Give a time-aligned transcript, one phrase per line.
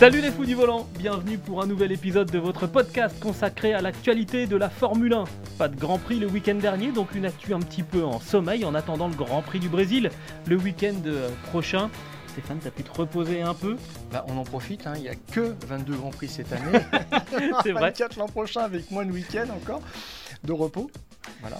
[0.00, 3.82] Salut les fous du volant, bienvenue pour un nouvel épisode de votre podcast consacré à
[3.82, 5.24] l'actualité de la Formule 1.
[5.58, 8.64] Pas de Grand Prix le week-end dernier, donc une actu un petit peu en sommeil
[8.64, 10.10] en attendant le Grand Prix du Brésil
[10.46, 11.90] le week-end euh, prochain.
[12.28, 13.76] Stéphane, t'as pu te reposer un peu?
[14.10, 16.78] Bah, on en profite, hein, il n'y a que 22 Grands Prix cette année.
[17.62, 17.90] C'est vrai.
[17.90, 19.82] 24 l'an prochain avec moins de week-end encore
[20.44, 20.90] de repos.
[21.42, 21.58] Voilà.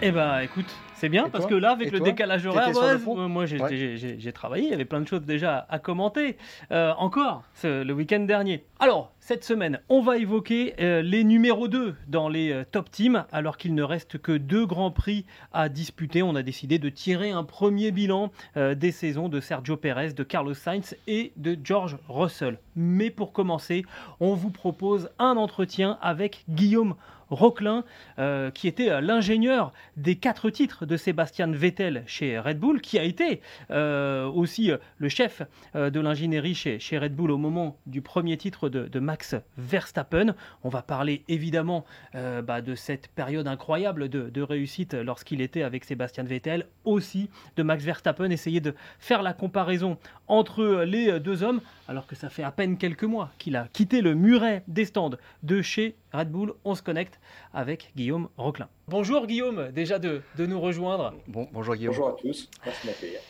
[0.00, 0.72] Eh bah écoute,
[1.02, 4.32] c'est bien parce que là, avec le décalage horaire, le euh, moi j'ai Ouais.
[4.32, 6.36] travaillé, il y avait plein de choses déjà à commenter.
[6.70, 8.62] Euh, encore, ce- le week-end dernier.
[8.78, 13.24] Alors, cette semaine, on va évoquer euh, les numéros 2 dans les euh, top teams,
[13.32, 16.22] alors qu'il ne reste que deux grands prix à disputer.
[16.22, 20.22] On a décidé de tirer un premier bilan euh, des saisons de Sergio Perez, de
[20.22, 22.58] Carlos Sainz et de George Russell.
[22.76, 23.84] Mais pour commencer,
[24.20, 26.94] on vous propose un entretien avec Guillaume
[27.32, 27.84] Roquelin,
[28.18, 32.98] euh, qui était euh, l'ingénieur des quatre titres de Sébastien Vettel chez Red Bull, qui
[32.98, 35.42] a été euh, aussi le chef
[35.74, 40.34] de l'ingénierie chez, chez Red Bull au moment du premier titre de, Max Verstappen.
[40.62, 45.84] On va parler évidemment bah, de cette période incroyable de, de réussite lorsqu'il était avec
[45.84, 51.60] Sébastien Vettel, aussi de Max Verstappen, essayer de faire la comparaison entre les deux hommes,
[51.88, 55.10] alors que ça fait à peine quelques mois qu'il a quitté le muret des stands
[55.42, 56.54] de chez Red Bull.
[56.64, 57.20] On se connecte
[57.54, 58.68] avec Guillaume Roquelin.
[58.88, 61.14] Bonjour Guillaume, déjà de, de nous rejoindre.
[61.26, 61.94] Bon, bonjour Guillaume.
[61.94, 63.20] Bonjour à tous, merci de m'accueillir.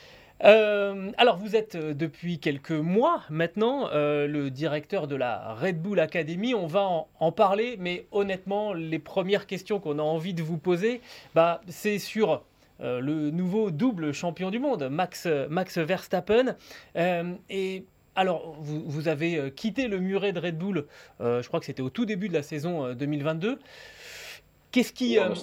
[0.45, 5.81] Euh, alors vous êtes euh, depuis quelques mois maintenant euh, le directeur de la Red
[5.81, 6.53] Bull Academy.
[6.53, 10.59] On va en, en parler, mais honnêtement, les premières questions qu'on a envie de vous
[10.59, 11.01] poser,
[11.37, 12.43] bah, c'est sur
[12.81, 16.57] euh, le nouveau double champion du monde, Max, Max Verstappen.
[16.97, 17.85] Euh, et
[18.15, 20.87] alors, vous, vous avez euh, quitté le muret de Red Bull,
[21.21, 23.59] euh, je crois que c'était au tout début de la saison euh, 2022.
[24.71, 25.35] Qu'est-ce qui, euh,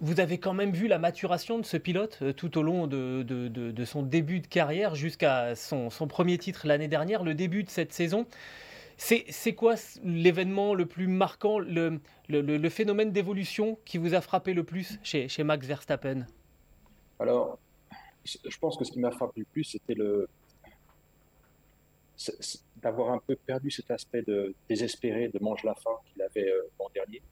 [0.00, 3.22] vous avez quand même vu la maturation de ce pilote euh, tout au long de,
[3.22, 7.34] de- de- de son début de carrière jusqu'à son, son premier titre l'année dernière, le
[7.34, 8.26] début de cette saison?
[8.96, 14.20] C'est quoi l'événement le plus marquant, le, le- le- le phénomène d'évolution qui vous a
[14.20, 16.26] frappé le plus chez, chez Max Verstappen?
[17.18, 17.58] Alors,
[18.24, 20.28] je pense que ce qui m'a frappé le plus, c'était le
[22.76, 26.70] d'avoir un peu perdu cet aspect de désespéré, de mange la faim qu'il avait euh,
[26.78, 27.22] l'an dernier,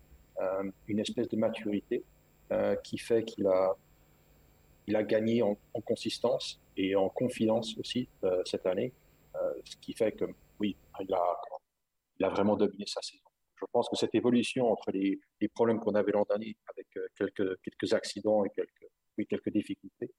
[0.40, 2.02] Euh, une espèce de maturité
[2.50, 3.76] euh, qui fait qu'il a,
[4.86, 8.08] il a gagné en, consistance et en confiance aussi
[8.46, 8.92] cette année,
[9.70, 10.26] ce qui fait que
[10.58, 11.26] oui, il a,
[12.18, 13.28] il a vraiment dominé sa saison.
[13.60, 17.60] Je pense que cette évolution entre les, les problèmes qu'on avait l'an dernier avec quelques,
[17.64, 20.10] quelques accidents et quelques, oui, quelques difficultés,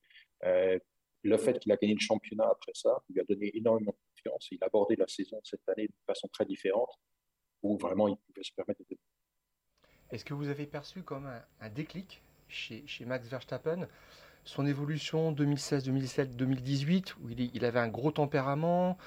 [1.23, 4.47] le fait qu'il a gagné le championnat après ça lui a donné énormément de confiance.
[4.51, 6.99] Il a abordé la saison cette année de façon très différente,
[7.63, 8.97] où vraiment il pouvait se permettre de
[10.11, 11.27] Est-ce que vous avez perçu comme
[11.59, 13.87] un, déclic chez, chez Max Verstappen?
[14.43, 18.97] Son évolution 2016, 2017, 2018, où il, avait un gros tempérament,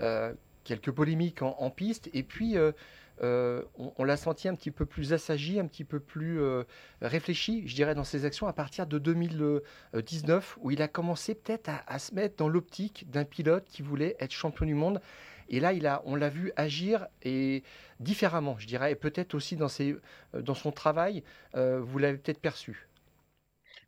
[0.00, 0.34] euh,
[0.64, 2.72] quelques polémiques en, piste, et puis euh,
[3.20, 6.64] on, on l'a senti un petit peu plus assagi, un petit peu plus euh,
[7.00, 11.70] réfléchi, je dirais, dans ses actions à partir de 2019, où il a commencé peut-être
[11.86, 15.00] à, se mettre dans l'optique d'un pilote qui voulait être champion du monde.
[15.48, 17.62] Et là, on l'a vu agir et
[18.00, 21.22] différemment, je dirais, et peut-être aussi dans, euh, son travail,
[21.54, 22.88] euh, vous l'avez peut-être perçu.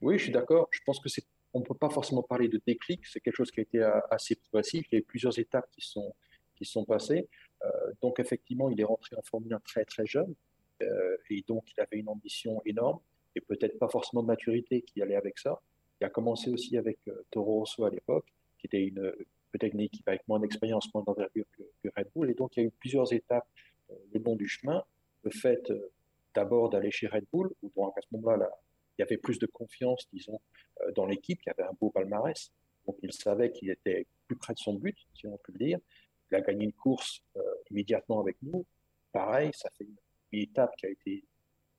[0.00, 0.68] Oui, je suis d'accord.
[0.70, 1.08] Je pense que
[1.54, 3.06] on ne peut pas forcément parler de déclic.
[3.06, 4.84] C'est quelque chose qui a été euh, assez progressif.
[4.90, 5.88] Il y a eu plusieurs étapes qui
[6.56, 7.28] qui sont passées.
[7.64, 10.34] Euh, donc, effectivement, il est rentré en Formule 1 très, très jeune.
[10.82, 13.00] Euh, et donc, il avait une ambition énorme
[13.36, 15.60] et peut-être pas forcément de maturité qui allait avec ça.
[16.00, 18.26] Il a commencé aussi avec euh, Toro Rosso à l'époque,
[18.58, 18.92] qui était
[19.52, 22.30] peut-être une équipe avec moins d'expérience, moins d'envergure que, Red Bull.
[22.30, 23.46] Et donc, il y a eu plusieurs étapes
[24.12, 24.82] le long du chemin.
[25.22, 25.72] Le fait
[26.34, 28.50] d'abord d'aller chez Red Bull, où à ce moment-là, là,
[28.96, 30.40] il y avait plus de confiance, disons,
[30.94, 32.50] dans l'équipe, qui avait un beau palmarès.
[32.86, 35.78] Donc, il savait qu'il était plus près de son but, si on peut le dire.
[36.30, 37.22] Il a gagné une course
[37.74, 38.64] immédiatement avec nous.
[39.12, 39.96] Pareil, ça fait une,
[40.32, 41.24] étape qui a été,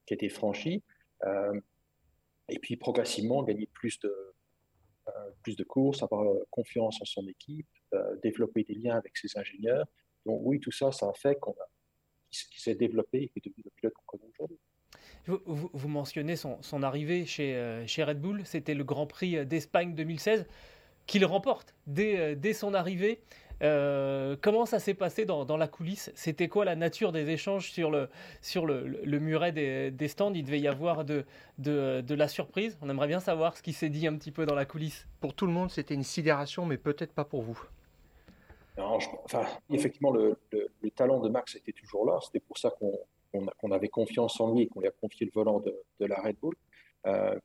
[0.05, 0.81] qui franchie.
[1.25, 1.59] Euh,
[2.47, 4.35] et puis, progressivement, gagner plus de,
[5.07, 5.11] euh,
[5.43, 9.37] plus de courses, avoir euh, confiance en son équipe, euh, développer des liens avec ses
[9.37, 9.85] ingénieurs.
[10.25, 11.67] Donc, oui, tout ça, ça a fait qu'on a,
[12.31, 14.57] qu'il s'est développé et qu'il est devenu le pilote qu'on connaît aujourd'hui.
[15.27, 20.47] Vous, mentionnez son, arrivée chez, Red Bull, c'était le Grand Prix d'Espagne 2016
[21.05, 23.21] qu'il remporte dès son arrivée.
[23.63, 26.11] Euh, comment ça s'est passé dans, la coulisse?
[26.15, 28.09] C'était quoi la nature des échanges sur le,
[28.41, 30.33] sur le, muret des, stands?
[30.33, 31.25] Il devait y avoir de,
[31.57, 32.77] de, la surprise?
[32.81, 35.07] On aimerait bien savoir ce qui s'est dit un petit peu dans la coulisse.
[35.21, 37.61] Pour tout le monde, c'était une sidération, mais peut-être pas pour vous.
[38.77, 40.37] enfin, effectivement, le,
[40.95, 42.19] talent de Max était toujours là.
[42.21, 45.59] C'était pour ça qu'on avait confiance en lui et qu'on lui a confié le volant
[45.59, 46.55] de, la Red Bull.
[47.07, 47.37] Euh,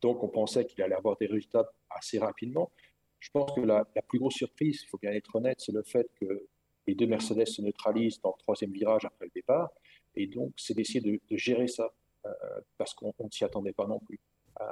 [0.00, 2.70] donc, on pensait qu'il allait avoir des résultats assez rapidement.
[3.20, 6.10] Je pense que la, plus grosse surprise, il faut bien être honnête, c'est le fait
[6.20, 6.48] que
[6.86, 9.70] les deux Mercedes se neutralisent dans le troisième virage après le départ.
[10.16, 11.92] Et donc, c'est d'essayer de, gérer ça,
[12.26, 12.30] euh,
[12.78, 14.18] parce qu'on ne s'y attendait pas non plus.
[14.60, 14.64] Euh,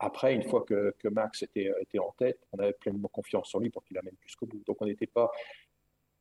[0.00, 3.84] après, une fois que, Max était, en tête, on avait pleinement confiance en lui pour
[3.84, 4.62] qu'il amène jusqu'au bout.
[4.66, 5.30] Donc, on n'était pas,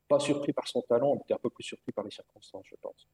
[0.08, 2.76] pas surpris par son talent, on était un peu plus surpris par les circonstances, je
[2.82, 3.08] pense.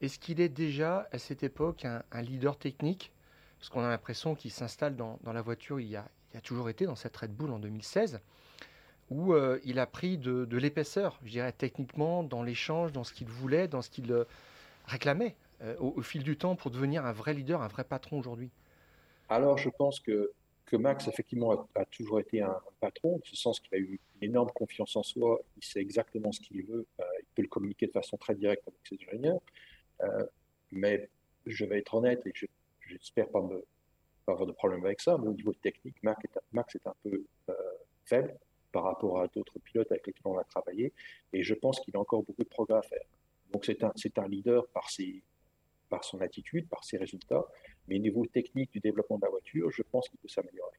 [0.00, 3.12] Est-ce qu'il est déjà, à cette époque, un, leader technique?
[3.58, 6.86] Parce qu'on a l'impression qu'il s'installe dans, la voiture il y a, a toujours été
[6.86, 8.20] dans cette Red Bull en 2016,
[9.10, 13.28] où euh, il a pris de, l'épaisseur, je dirais techniquement, dans l'échange, dans ce qu'il
[13.28, 14.24] voulait, dans ce qu'il euh,
[14.86, 18.50] réclamait euh, au, fil du temps pour devenir un vrai leader, un vrai patron aujourd'hui.
[19.28, 20.32] Alors je pense que,
[20.66, 24.30] que Max, effectivement, a, toujours été un, patron, en ce sens qu'il a eu une
[24.30, 27.92] énorme confiance en soi, il sait exactement ce qu'il veut, il peut le communiquer de
[27.92, 29.40] façon très directe avec ses ingénieurs,
[30.70, 31.08] mais
[31.46, 32.32] je vais être honnête et
[32.86, 33.64] j'espère pas me
[34.32, 37.24] avoir de problème avec ça, mais au niveau technique, Max est, Max est un peu
[37.48, 37.54] euh,
[38.04, 38.34] faible
[38.72, 40.92] par rapport à d'autres pilotes avec lesquels on a travaillé,
[41.32, 43.04] et je pense qu'il a encore beaucoup de progrès à faire.
[43.52, 45.22] Donc c'est un, c'est un leader par, ses,
[45.88, 47.44] par son attitude, par ses résultats,
[47.86, 50.78] mais au niveau technique du développement de la voiture, je pense qu'il peut s'améliorer.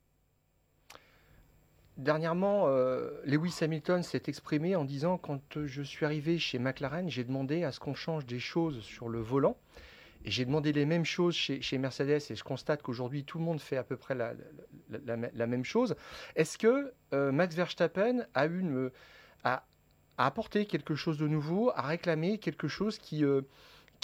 [1.98, 7.24] Dernièrement, euh, Lewis Hamilton s'est exprimé en disant quand je suis arrivé chez McLaren, j'ai
[7.24, 9.58] demandé à ce qu'on change des choses sur le volant
[10.26, 13.78] j'ai demandé les mêmes choses chez, Mercedes et je constate qu'aujourd'hui tout le monde fait
[13.78, 15.96] à peu près la, même chose.
[16.36, 19.64] Est-ce que euh, Max Verstappen a,
[20.18, 23.42] apporté quelque chose de nouveau, a réclamé quelque chose qui, euh,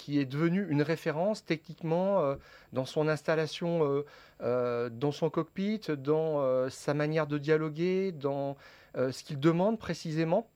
[0.08, 2.36] est devenu une référence techniquement euh,
[2.72, 4.04] dans son installation,
[4.40, 8.56] dans son cockpit, dans sa manière de dialoguer, dans
[8.94, 10.48] ce qu'il demande précisément?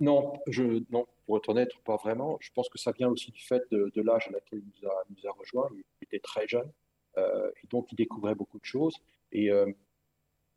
[0.00, 2.38] Non, je, non, pour être honnête, pas vraiment.
[2.40, 5.02] Je pense que ça vient aussi du fait de, l'âge à laquelle il nous a,
[5.10, 5.68] nous a rejoint.
[5.72, 6.70] Il était très jeune
[7.16, 8.94] euh, et donc il découvrait beaucoup de choses.
[9.32, 9.66] Et euh,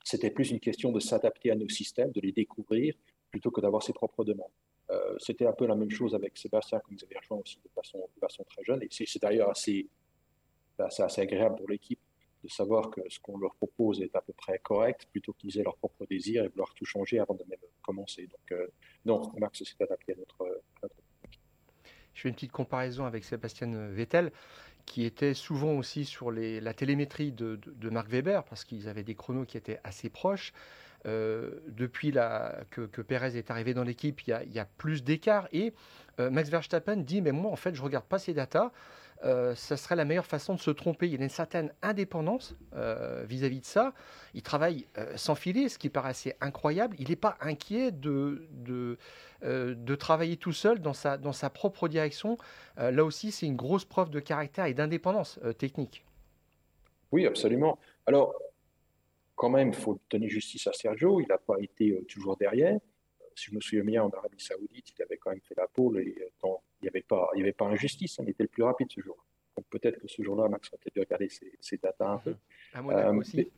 [0.04, 2.94] c'était plus une question de s'adapter à nos systèmes, de les découvrir,
[3.32, 4.52] plutôt que d'avoir ses propres demandes.
[4.92, 7.70] Euh, c'était un peu la même chose avec Sébastien, que nous avez rejoint aussi de
[7.70, 8.84] façon, de façon très jeune.
[8.84, 9.88] Et c'est d'ailleurs assez,
[10.78, 12.00] assez agréable pour l'équipe
[12.44, 15.64] de savoir que ce qu'on leur propose est à peu près correct, plutôt qu'ils aient
[15.64, 18.28] leur propre désir et vouloir tout changer avant de même commencer.
[18.28, 18.68] Donc, euh,
[19.06, 20.62] non, Max s'est adapté à notre,
[22.14, 24.32] Je fais une petite comparaison avec Sébastien Vettel,
[24.86, 29.16] qui était souvent aussi sur la télémétrie de, de, Marc Weber, parce qu'ils avaient des
[29.16, 30.54] chronos qui étaient assez proches.
[31.08, 35.48] Euh, depuis la, que, que, Perez est arrivé dans l'équipe, il, y a plus d'écart.
[35.52, 35.74] Et
[36.20, 38.72] euh, Max Verstappen dit, mais moi, en fait, je regarde pas ces datas.
[39.24, 41.08] Euh, ça serait la meilleure façon de se tromper.
[41.08, 43.94] Il y a une certaine indépendance euh, vis-à-vis de ça.
[44.34, 46.96] Il travaille euh, sans filer, ce qui paraît assez incroyable.
[47.00, 48.98] Il n'est pas inquiet de, de,
[49.44, 52.38] de, travailler tout seul dans sa, dans sa propre direction.
[52.78, 56.04] là aussi, c'est une grosse preuve de caractère et d'indépendance technique.
[57.12, 57.78] Oui, absolument.
[58.08, 58.34] Alors,
[59.36, 61.20] quand même, il faut donner justice à Sergio.
[61.20, 62.80] Il n'a pas été toujours derrière
[63.36, 66.00] si je me souviens bien, en Arabie Saoudite, il avait quand même fait la pole
[66.00, 66.16] et
[67.34, 69.18] il n'y avait, pas, injustice, hein, il était le plus rapide ce jour.
[69.56, 72.36] Donc peut-être que ce jour-là, Max aurait peut-être dû regarder ses, ses datas un peu.
[72.74, 73.50] À euh, aussi.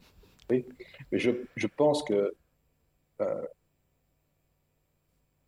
[0.49, 0.65] oui,
[1.11, 2.35] mais je, je pense que
[3.21, 3.45] euh,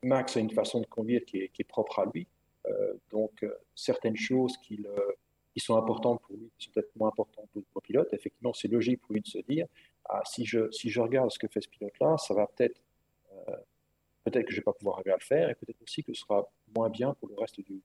[0.04, 2.28] Max a une façon de conduire qui est, qui est propre à lui.
[2.68, 4.86] Euh, donc euh, certaines choses qui,
[5.54, 8.14] qui, sont importantes pour lui sont peut-être moins importantes pour le pilote.
[8.14, 9.68] Effectivement, c'est logique pour lui de se dire
[10.06, 12.82] ah, si, je, si je regarde ce que fait ce pilote-là, ça va peut-être
[14.24, 16.14] peut-être que je ne vais pas pouvoir arriver à le faire et peut-être aussi que
[16.14, 17.82] ce sera moins bien pour le reste du,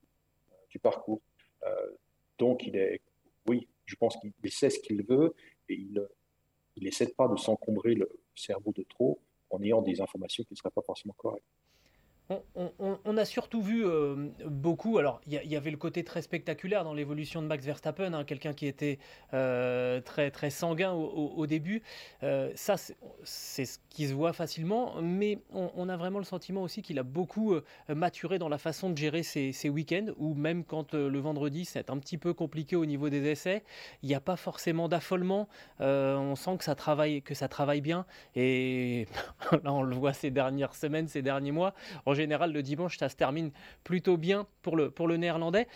[0.70, 1.20] du parcours.
[1.64, 1.90] Euh,
[2.38, 3.00] donc, il est,
[3.48, 5.34] oui, je pense qu'il sait ce qu'il veut
[5.68, 6.08] et il
[6.80, 10.70] n'essaie pas de s'encombrer le cerveau de trop en ayant des informations qui ne seraient
[10.70, 11.44] pas forcément correctes
[12.54, 14.98] on, a surtout vu euh, beaucoup.
[14.98, 18.52] Alors, il y, avait le côté très spectaculaire dans l'évolution de Max Verstappen, hein, quelqu'un
[18.52, 18.98] qui était
[19.34, 21.82] euh, très très sanguin au, début.
[22.22, 22.76] Euh, ça,
[23.24, 27.02] c'est ce qui se voit facilement, mais on, a vraiment le sentiment aussi qu'il a
[27.02, 27.54] beaucoup
[27.88, 31.98] maturé dans la façon de gérer ses, week-ends, ou même quand le vendredi c'est un
[31.98, 33.64] petit peu compliqué au niveau des essais,
[34.02, 35.48] il n'y a pas forcément d'affolement.
[35.80, 38.06] on sent que ça travaille, que ça travaille bien,
[38.36, 39.06] et
[39.64, 41.74] là on le voit ces dernières semaines, ces derniers mois.
[42.20, 43.50] Général, le dimanche, ça se termine
[43.84, 45.66] plutôt bien pour le, pour le néerlandais.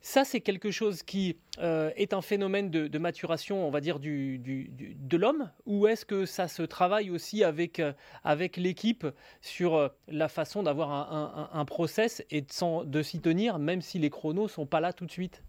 [0.00, 4.38] Ça, c'est quelque chose qui euh, est un phénomène de, maturation, on va dire, du,
[4.38, 7.92] de l'homme Ou est-ce que ça se travaille aussi avec, euh,
[8.24, 9.06] avec l'équipe
[9.40, 13.98] sur euh, la façon d'avoir un, un, process et de, de s'y tenir, même si
[13.98, 15.42] les chronos sont pas là tout de suite?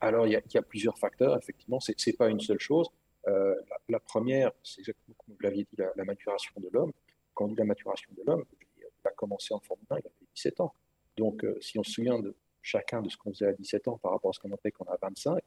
[0.00, 2.88] Alors, il y, a, plusieurs facteurs, effectivement, ce n'est pas une seule chose.
[3.88, 6.92] la, première, c'est exactement comme vous l'aviez dit, la, maturation de l'homme.
[7.34, 8.44] Quand on dit la maturation de l'homme,
[9.06, 10.74] a commencé en Formule 1, il avait 17 ans.
[11.16, 12.34] Donc, si on se souvient de
[12.66, 14.72] chacun de ce qu'on faisait à 17 ans par rapport à ce qu'on a fait
[14.72, 15.40] quand on a 25,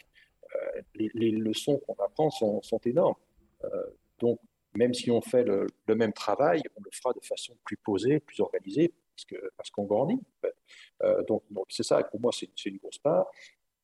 [0.56, 3.16] euh, les, leçons qu'on apprend sont, énormes.
[3.64, 3.86] Euh,
[4.20, 4.40] donc,
[4.74, 8.40] même si on fait le, même travail, on le fera de façon plus posée, plus
[8.40, 8.94] organisée,
[9.58, 10.22] parce qu'on qu'on grandit.
[11.04, 13.28] Euh, donc, c'est ça, pour moi, c'est une grosse part.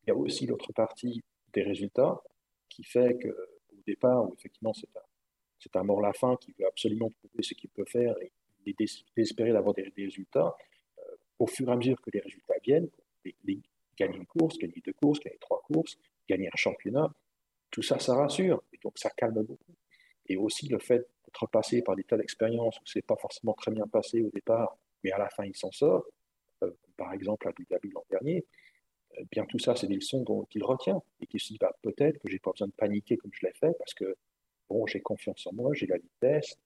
[0.04, 2.22] Il y a aussi l'autre partie des résultats
[2.70, 7.44] qui fait qu'au départ, effectivement, c'est un, un mort la fin qui veut absolument prouver
[7.44, 8.32] ce qu'il peut faire et,
[9.16, 10.56] d'espérer d'avoir des, résultats,
[11.40, 12.90] au fur et à mesure que les résultats viennent,
[13.98, 17.14] gagner une course, gagner deux courses, gagner trois courses, gagner un championnat,
[17.72, 18.64] tout ça, ça rassure.
[18.74, 19.76] Et donc, ça calme beaucoup.
[20.28, 23.72] Et aussi le fait d'être passé par des tas d'expériences où c'est pas forcément très
[23.72, 26.06] bien passé au départ, mais à la fin, il s'en sort.
[26.64, 28.46] Euh, par exemple, à Abu l'an dernier.
[29.20, 32.18] Euh, bien, tout ça, c'est des leçons qu'il retient et qu'il se dit bah, peut-être
[32.20, 34.16] que j'ai pas besoin de paniquer comme je l'ai fait parce que
[34.70, 36.58] bon, j'ai confiance en moi, j'ai la vitesse.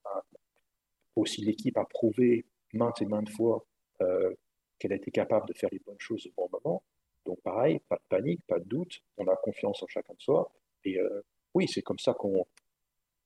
[1.19, 3.65] Aussi, l'équipe a prouvé maintes et maintes fois
[3.99, 4.33] euh,
[4.77, 6.81] qu'elle été capable de faire les bonnes choses au bon moment.
[7.25, 10.49] Donc pareil, pas de panique, pas de doute, on a confiance en chacun de soi.
[10.85, 11.21] Et euh,
[11.53, 12.47] oui, c'est comme ça qu'on,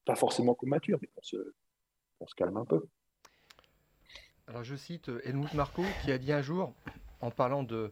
[0.05, 1.37] pas forcément qu'on mature, mais qu'on se,
[2.25, 2.83] se calme un peu.
[4.47, 6.73] Alors je cite euh, Helmut Marko qui a dit un jour,
[7.21, 7.91] en parlant de,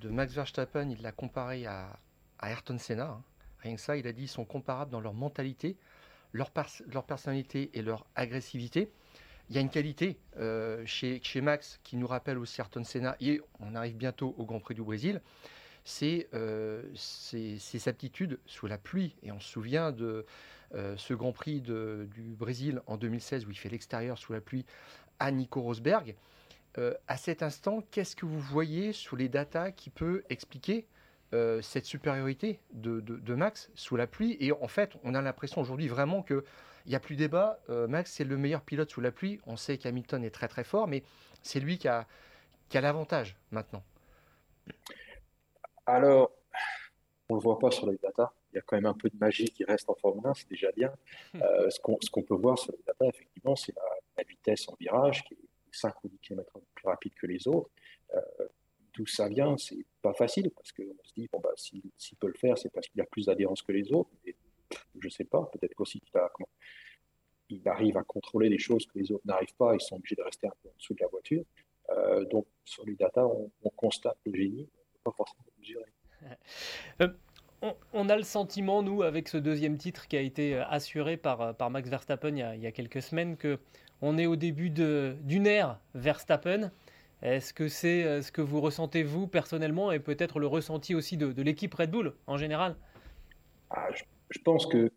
[0.00, 2.00] de Max Verstappen, il l'a comparé à,
[2.40, 3.10] à Ayrton Senna.
[3.10, 3.22] Hein.
[3.60, 5.76] Rien que ça, il a dit ils sont comparables dans leur mentalité,
[6.32, 6.50] leur,
[6.92, 8.90] leur personnalité et leur agressivité
[9.50, 13.16] il y a une qualité euh, chez, chez, Max qui nous rappelle aussi Ayrton Senna,
[13.20, 15.20] et on arrive bientôt au Grand Prix du Brésil,
[15.84, 19.16] c'est euh, ses, aptitudes sous la pluie.
[19.24, 20.24] Et on se souvient de
[20.74, 24.64] euh, ce Grand Prix du Brésil en 2016 où il fait l'extérieur sous la pluie
[25.18, 26.14] à Nico Rosberg.
[27.08, 30.86] à cet instant, qu'est-ce que vous voyez sous les datas qui peut expliquer
[31.60, 34.36] cette supériorité de, de, Max sous la pluie?
[34.38, 36.44] Et en fait, on a l'impression aujourd'hui vraiment que
[36.86, 37.60] il n'y a plus débat.
[37.68, 39.40] Euh, Max, c'est le meilleur pilote sous la pluie.
[39.46, 41.02] On sait qu'Hamilton est très très fort, mais
[41.42, 42.06] c'est lui qui a,
[42.68, 43.82] qui a l'avantage maintenant.
[45.86, 46.30] Alors,
[47.28, 48.32] on ne le voit pas sur les data.
[48.52, 50.48] Il y a quand même un peu de magie qui reste en Formule 1, c'est
[50.48, 50.92] déjà bien.
[51.36, 55.34] Euh, ce qu'on peut voir sur les data, effectivement, c'est la, vitesse en virage qui
[55.34, 57.70] est 5 ou 10 km plus rapide que les autres.
[58.14, 58.20] Euh,
[58.92, 61.82] D'où ça vient, c'est pas facile parce qu'on se dit, bon, bah, s'il
[62.18, 64.10] peut le faire, c'est parce qu'il a plus d'adhérence que les autres.
[64.26, 64.34] Et
[65.00, 66.00] je sais pas, peut-être qu'aussi
[67.48, 70.22] il, arrive à contrôler des choses que les autres n'arrivent pas, ils sont obligés de
[70.22, 71.44] rester un peu en dessous de la voiture.
[71.90, 75.92] Euh, donc sur les data, on, constate le génie, on peut pas forcément mesurer.
[77.00, 77.08] Euh,
[77.92, 81.54] on, a le sentiment, nous, avec ce deuxième titre qui a été euh, assuré par,
[81.56, 83.58] par Max Verstappen il y, a, quelques semaines, que
[84.00, 86.70] on est au début d'une ère Verstappen.
[87.20, 91.42] Est-ce que c'est ce que vous ressentez vous personnellement et peut-être le ressenti aussi de,
[91.42, 92.76] l'équipe Red Bull en général?
[93.68, 94.04] Ah, je
[94.38, 94.90] pense que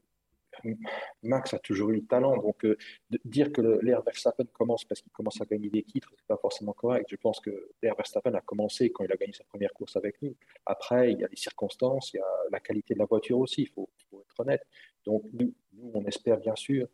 [1.24, 2.38] Max a toujours eu le talent.
[2.38, 2.78] Donc, euh,
[3.26, 6.74] dire que l'ère Verstappen commence parce qu'il commence à gagner des titres, c'est pas forcément
[6.74, 7.08] correct.
[7.10, 10.22] Je pense que l'ère Verstappen a commencé quand il a gagné sa première course avec
[10.22, 10.36] nous.
[10.66, 13.64] Après, il y a les circonstances, il y a la qualité de la voiture aussi,
[13.64, 14.66] il faut, être honnête.
[15.06, 15.54] Donc, nous,
[15.94, 16.88] on espère bien sûr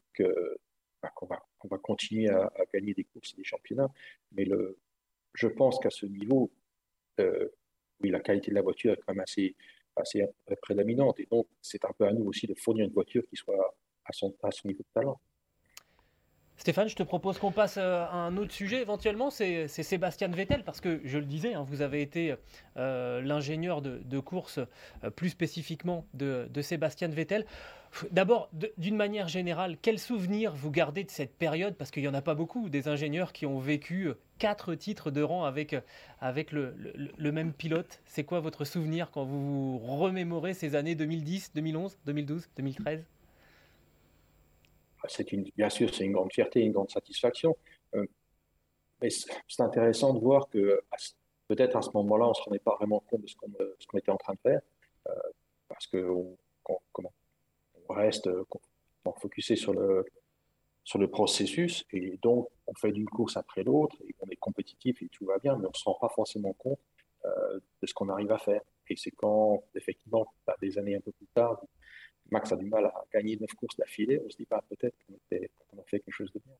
[1.01, 3.89] bah, qu'on va, continuer à, gagner des courses et des championnats.
[4.31, 4.47] Mais
[5.33, 6.51] je pense qu'à ce niveau,
[7.19, 7.49] euh,
[8.01, 9.55] oui, la qualité de la voiture est quand même assez
[9.99, 10.25] assez
[10.61, 11.19] prédominante.
[11.19, 13.75] Et donc, c'est un peu à nous aussi de fournir une voiture qui soit
[14.05, 15.19] à son, à son niveau de talent.
[16.59, 20.65] Stéphane, je te propose qu'on passe euh, à un autre sujet éventuellement, c'est Sébastien Vettel,
[20.65, 22.35] parce que je le disais, hein, vous avez été
[22.75, 24.59] euh, l'ingénieur de, course,
[25.05, 27.45] euh, plus spécifiquement de, Sébastien Vettel.
[28.11, 31.75] D'abord, d'une manière générale, quel souvenir vous gardez de cette période?
[31.75, 35.23] Parce qu'il n'y en a pas beaucoup, des ingénieurs qui ont vécu quatre titres de
[35.23, 35.77] rang avec,
[36.19, 36.75] avec le,
[37.17, 38.01] le même pilote.
[38.05, 43.05] C'est quoi votre souvenir quand vous remémorez ces années 2010, 2011, 2012, 2013
[45.31, 47.55] une, bien sûr, c'est une grande fierté, une grande satisfaction.
[47.95, 48.05] Euh,
[49.01, 50.81] mais c'est intéressant de voir que
[51.47, 53.27] peut-être à ce moment-là, on ne se rendait pas vraiment compte de
[53.79, 54.61] ce qu'on était en train de faire,
[55.07, 55.13] euh,
[55.67, 56.37] parce qu'on
[56.67, 58.29] on reste
[59.05, 60.05] on focusé sur le,
[60.83, 65.01] sur le processus, et donc on fait d'une course après l'autre, et on est compétitif
[65.01, 66.79] et tout va bien, mais on ne se rend pas forcément compte
[67.25, 68.61] euh, de ce qu'on arrive à faire.
[68.87, 71.61] Et c'est quand, effectivement, des années un peu plus tard,
[72.31, 74.95] Max a du mal à gagner neuf courses d'affilée, on se dit pas bah, peut-être
[75.69, 76.55] qu'on a fait quelque chose de bien.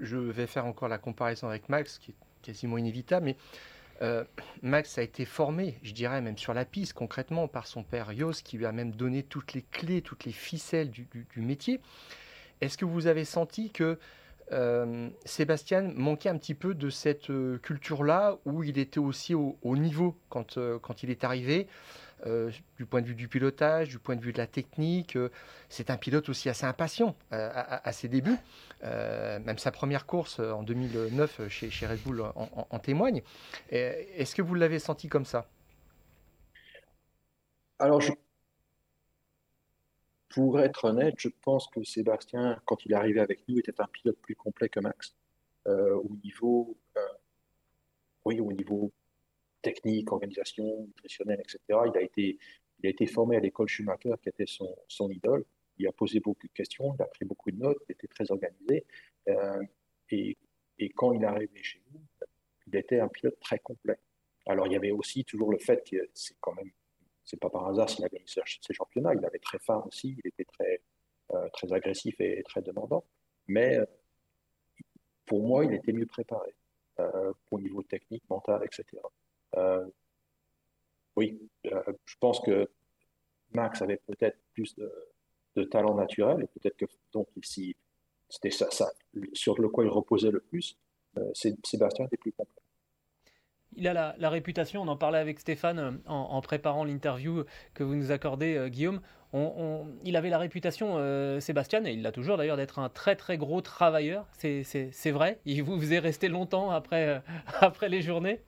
[0.00, 3.36] Je vais faire encore la comparaison avec Max, qui est quasiment inévitable, mais
[4.02, 4.24] euh,
[4.62, 8.42] Max a été formé, je dirais même sur la piste concrètement, par son père Yos,
[8.44, 11.80] qui lui a même donné toutes les clés, toutes les ficelles du, métier.
[12.60, 13.98] Est-ce que vous avez senti que
[14.52, 19.56] euh, Sébastien manquait un petit peu de cette euh, culture-là, où il était aussi au,
[19.64, 21.66] niveau quand, quand il est arrivé?
[22.24, 25.16] Euh, du point de vue du pilotage, du point de vue de la technique.
[25.16, 25.28] Euh,
[25.68, 28.38] c'est un pilote aussi assez impatient euh, à, ses débuts.
[28.82, 33.22] même sa première course en 2009 chez, Red Bull en, témoigne.
[33.70, 35.46] Est-ce que vous l'avez senti comme ça?
[37.78, 38.00] Alors,
[40.30, 43.86] pour être honnête, je pense que Sébastien, quand il est arrivé avec nous, était un
[43.86, 45.14] pilote plus complet que Max.
[45.66, 46.78] au niveau,
[48.24, 48.92] oui, au niveau
[49.66, 51.58] technique, organisation, nutritionnelle, etc.
[51.68, 55.44] Il a été, formé à l'école Schumacher, qui était son, idole.
[55.78, 58.30] Il a posé beaucoup de questions, il a pris beaucoup de notes, il était très
[58.30, 58.86] organisé.
[59.28, 59.62] Euh,
[60.10, 60.36] et,
[60.94, 62.00] quand il est arrivé chez nous,
[62.68, 63.98] il était un pilote très complet.
[64.46, 66.70] Alors, il y avait aussi toujours le fait que c'est quand même,
[67.24, 70.28] c'est pas par hasard s'il a gagné ses championnats, il avait très faim aussi, il
[70.28, 70.80] était très,
[71.32, 73.04] euh, agressif et, très demandant.
[73.48, 73.86] Mais euh,
[75.24, 76.54] pour moi, il était mieux préparé
[77.50, 79.02] au niveau technique, mental, etc.
[79.56, 79.84] Euh,
[81.16, 82.68] oui, euh, je pense que
[83.52, 86.84] Max avait peut-être plus de, talent naturel et peut-être que
[87.14, 87.74] donc ici
[88.28, 88.68] c'était ça,
[89.32, 90.76] sur le quoi il reposait le plus.
[91.16, 92.62] Euh, Sébastien était plus complet.
[93.74, 98.10] Il a la, réputation, on en parlait avec Stéphane en, préparant l'interview que vous nous
[98.10, 99.00] accordez, Guillaume.
[100.04, 103.60] il avait la réputation, Sébastien, et il l'a toujours d'ailleurs, d'être un très très gros
[103.60, 104.26] travailleur.
[104.32, 105.40] C'est vrai?
[105.44, 107.22] Il vous, est resté longtemps après,
[107.60, 108.40] après les journées?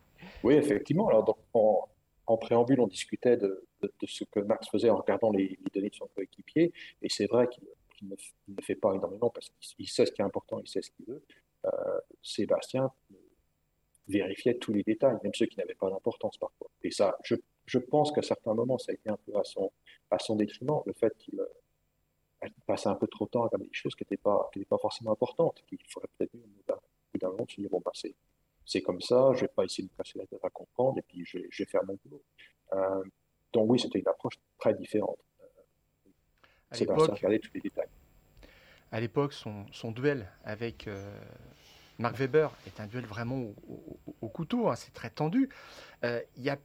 [0.43, 1.09] Oui, effectivement.
[1.09, 3.67] Alors, en, préambule, on discutait de,
[4.07, 6.73] ce que Max faisait en regardant les, données de son coéquipier.
[7.03, 10.61] Et c'est vrai qu'il ne, fait pas énormément parce qu'il sait ce qui est important,
[10.61, 11.23] il sait ce qu'il veut.
[11.65, 11.71] Euh,
[12.23, 12.93] Sébastien
[14.09, 16.71] vérifiait tous les détails, même ceux qui n'avaient pas d'importance parfois.
[16.83, 19.45] Et ça, je, pense qu'à certains moments, ça a été un peu à
[20.19, 21.39] son, détriment, le fait qu'il
[22.67, 25.63] passait un peu trop de temps à regarder des choses qui n'étaient pas, forcément importantes,
[25.67, 26.43] qu'il faudrait peut-être mieux,
[27.21, 27.93] d'un moment, se dire, bon, bah,
[28.69, 31.03] c'est comme ça, je vais pas essayer de me casser la tête à comprendre, et
[31.03, 32.23] puis je, vais faire mon boulot.
[32.75, 33.03] Euh,
[33.55, 35.19] donc oui, c'était une approche très différente.
[36.73, 37.89] C'est pas regarder tous les détails.
[38.93, 41.19] À l'époque, son, son, duel avec euh,
[41.99, 43.55] Mark Webber est un duel vraiment
[44.21, 45.49] au, couteau, hein, c'est très tendu.
[46.05, 46.59] Euh, il y, a,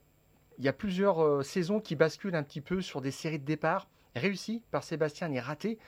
[0.60, 4.62] y, a, plusieurs saisons qui basculent un petit peu sur des séries de départ réussies
[4.72, 5.80] par Sébastien et ratées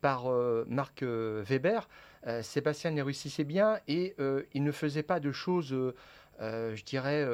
[0.00, 0.24] par
[0.66, 1.88] Marc Weber.
[2.26, 6.84] Euh, Sébastien les réussissait bien et euh, il ne faisait pas de choses, euh, je
[6.84, 7.26] dirais,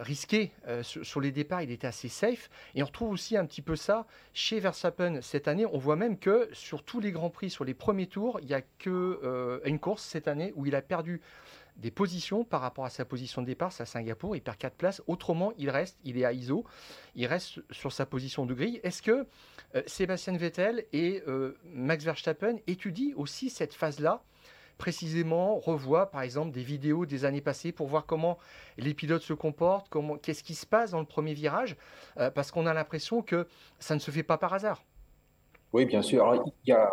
[0.00, 0.50] risquées
[0.82, 1.62] sur, les départs.
[1.62, 2.50] Il était assez safe.
[2.74, 5.66] Et on retrouve aussi un petit peu ça chez Verstappen cette année.
[5.66, 8.54] On voit même que sur tous les grands prix, sur les premiers tours, il n'y
[8.54, 11.20] a qu'une course cette année où il a perdu
[11.76, 14.74] des positions par rapport à sa position de départ, c'est à Singapour, il perd 4
[14.74, 15.02] places.
[15.06, 16.64] Autrement, il reste, il est à ISO,
[17.14, 18.80] il reste sur sa position de grille.
[18.82, 19.26] Est-ce que
[19.74, 24.22] euh, Sébastien Vettel et euh, Max Verstappen étudient aussi cette phase-là?
[24.78, 28.38] Précisément revoient par exemple des vidéos des années passées pour voir comment
[28.78, 31.76] les pilotes se comportent, comment, qu'est-ce qui se passe dans le premier virage,
[32.18, 33.46] euh, parce qu'on a l'impression que
[33.78, 34.82] ça ne se fait pas par hasard.
[35.72, 36.26] Oui, bien sûr.
[36.26, 36.90] Alors, il y a,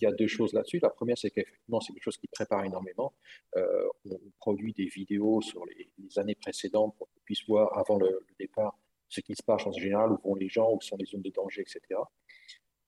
[0.00, 0.78] il y a deux choses là-dessus.
[0.80, 3.12] La première, c'est qu'effectivement, c'est quelque chose qui prépare énormément.
[3.56, 8.26] Euh, on produit des vidéos sur les, années précédentes pour qu'on puisse voir avant le,
[8.38, 11.22] départ ce qui se passe en général, où vont les gens, où sont les zones
[11.22, 11.80] de danger, etc.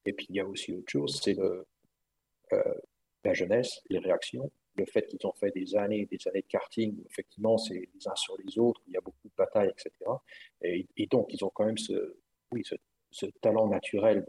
[0.05, 1.65] Et puis, il y a aussi autre chose, c'est euh,
[3.25, 6.97] la jeunesse, les réactions, le fait qu'ils ont fait des années des années de karting,
[7.09, 9.93] effectivement, c'est les uns sur les autres, il y a beaucoup de batailles, etc.
[10.63, 12.15] Et, donc, ils ont quand même ce,
[13.43, 14.27] talent naturel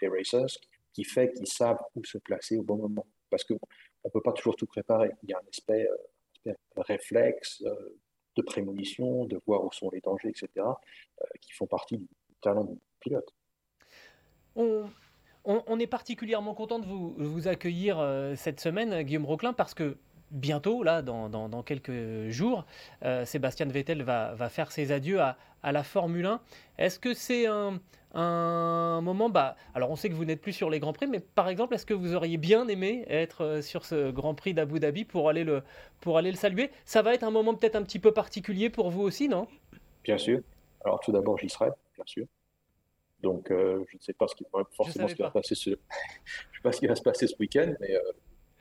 [0.00, 0.58] des racers
[1.04, 3.06] fait qu'ils savent où se placer au bon moment.
[3.30, 3.58] Parce qu'on
[4.04, 5.10] ne peut pas toujours tout préparer.
[5.22, 5.88] Il y a un aspect,
[6.46, 7.98] euh, réflexe, euh,
[8.36, 12.06] de prémonition, de voir où sont les dangers, etc., euh, qui font partie du
[12.42, 13.34] talent du pilote.
[14.54, 17.98] On, est particulièrement content de vous, accueillir
[18.36, 19.96] cette semaine, Guillaume Roquelin, parce que
[20.30, 22.66] bientôt, là, dans, quelques jours,
[23.24, 25.36] Sébastien Vettel va, faire ses adieux à
[25.72, 26.40] la Formule 1.
[26.78, 27.80] Est-ce que c'est un,
[28.22, 31.20] un moment, bah, alors on sait que vous n'êtes plus sur les Grands Prix, mais
[31.20, 34.80] par exemple, est-ce que vous auriez bien aimé être euh, sur ce Grand Prix d'Abu
[34.80, 35.62] Dhabi pour aller, le,
[36.00, 36.70] pour aller le saluer?
[36.84, 39.46] Ça va être un moment peut-être un petit peu particulier pour vous aussi, non?
[40.02, 40.40] Bien sûr.
[40.84, 42.26] Alors tout d'abord, j'y serai, bien sûr.
[43.20, 45.70] Donc euh, je ne sais pas ce qui va forcément ce qui va passer ce,
[46.24, 48.12] je sais pas ce qui va se passer ce week-end, mais euh,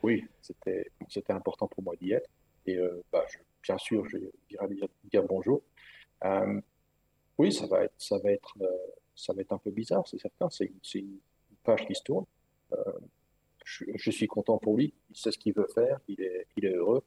[0.04, 2.30] oui, c'était c'était important pour moi d'y être.
[2.68, 2.80] Et
[3.14, 3.24] bah,
[3.62, 4.18] bien sûr, je
[4.50, 5.62] dire, dire bonjour.
[7.38, 8.58] oui, ça va être ça va être
[9.16, 10.50] ça va être un peu bizarre, c'est certain.
[10.50, 11.20] C'est une,
[11.64, 12.26] page qui se tourne.
[12.74, 12.78] Euh,
[13.64, 14.94] je, suis content pour lui.
[15.10, 17.04] Il sait ce qu'il veut faire, il est, il est heureux.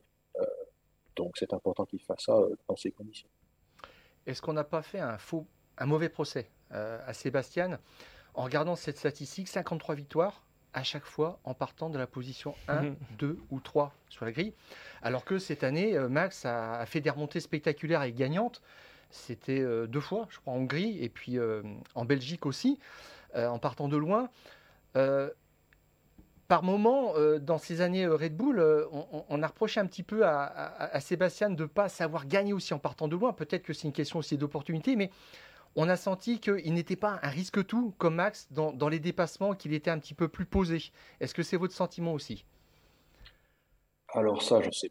[1.14, 3.28] donc c'est important qu'il fasse ça dans ces conditions.
[4.26, 7.78] Est-ce qu'on n'a pas fait un faux, un mauvais procès à Sébastien
[8.34, 10.42] en regardant cette statistique 53 victoires,
[10.72, 13.36] à chaque fois en partant de la position 1, 2 mhm.
[13.50, 14.52] ou 3 sur la grille.
[15.02, 18.62] Alors que cette année, euh, Max a, fait des remontées spectaculaires et gagnantes.
[19.10, 21.62] C'était euh, deux fois, je crois, en Hongrie et puis euh,
[21.94, 22.78] en Belgique aussi,
[23.34, 24.30] en partant de loin.
[26.48, 28.58] par moment, dans ces années Red Bull,
[29.28, 32.78] on, a reproché un petit peu à, Sébastien de ne pas savoir gagner aussi en
[32.78, 33.34] partant de loin.
[33.34, 35.10] Peut-être que c'est une question aussi d'opportunité, mais
[35.76, 39.74] on a senti qu'il n'était pas un risque tout comme Max dans, les dépassements, qu'il
[39.74, 40.82] était un petit peu plus posé.
[41.20, 42.44] Est-ce que c'est votre sentiment aussi?
[44.14, 44.90] Alors ça, je sais,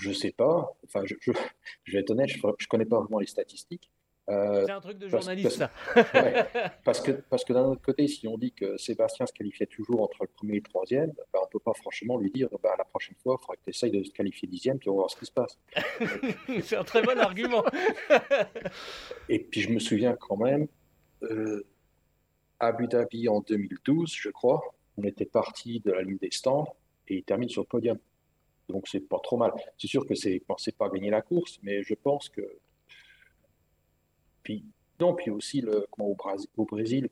[0.00, 0.76] je sais pas.
[0.84, 1.14] Enfin, je,
[1.92, 3.90] vais être honnête, je ne connais pas vraiment les statistiques.
[4.28, 6.72] Euh, c'est un truc de journaliste, parce, ça.
[6.84, 10.02] parce que, parce que d'un autre côté, si on dit que Sébastien se qualifiait toujours
[10.02, 12.74] entre le premier et le troisième, ben on ne peut pas franchement lui dire bah,
[12.76, 14.98] la prochaine fois, il faudra que tu essayes de se qualifier dixième, puis on va
[14.98, 15.58] voir ce qui se passe.
[16.62, 17.64] c'est un très bon argument.
[19.30, 20.68] et puis je me souviens quand même,
[21.22, 21.66] euh,
[22.60, 24.60] Abu Dhabi en 2012, je crois,
[24.98, 26.68] on était parti de la ligne des stands
[27.08, 27.98] et il termine sur le podium.
[28.68, 29.52] Donc c'est pas trop mal.
[29.78, 30.42] C'est sûr que c'est
[30.76, 32.42] pas gagner la course, mais je pense que
[34.48, 34.64] puis,
[34.98, 36.16] non, puis aussi le, comment,
[36.56, 37.10] au, Brésil,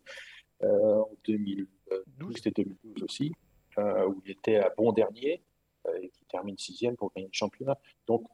[0.63, 3.33] euh, en 2012, c'était 2012 aussi,
[3.77, 5.43] euh, où il était à bon dernier
[5.87, 7.79] euh, et qui termine sixième pour gagner le championnat.
[8.07, 8.27] Donc,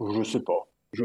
[0.00, 0.66] je sais pas.
[0.94, 1.04] Je,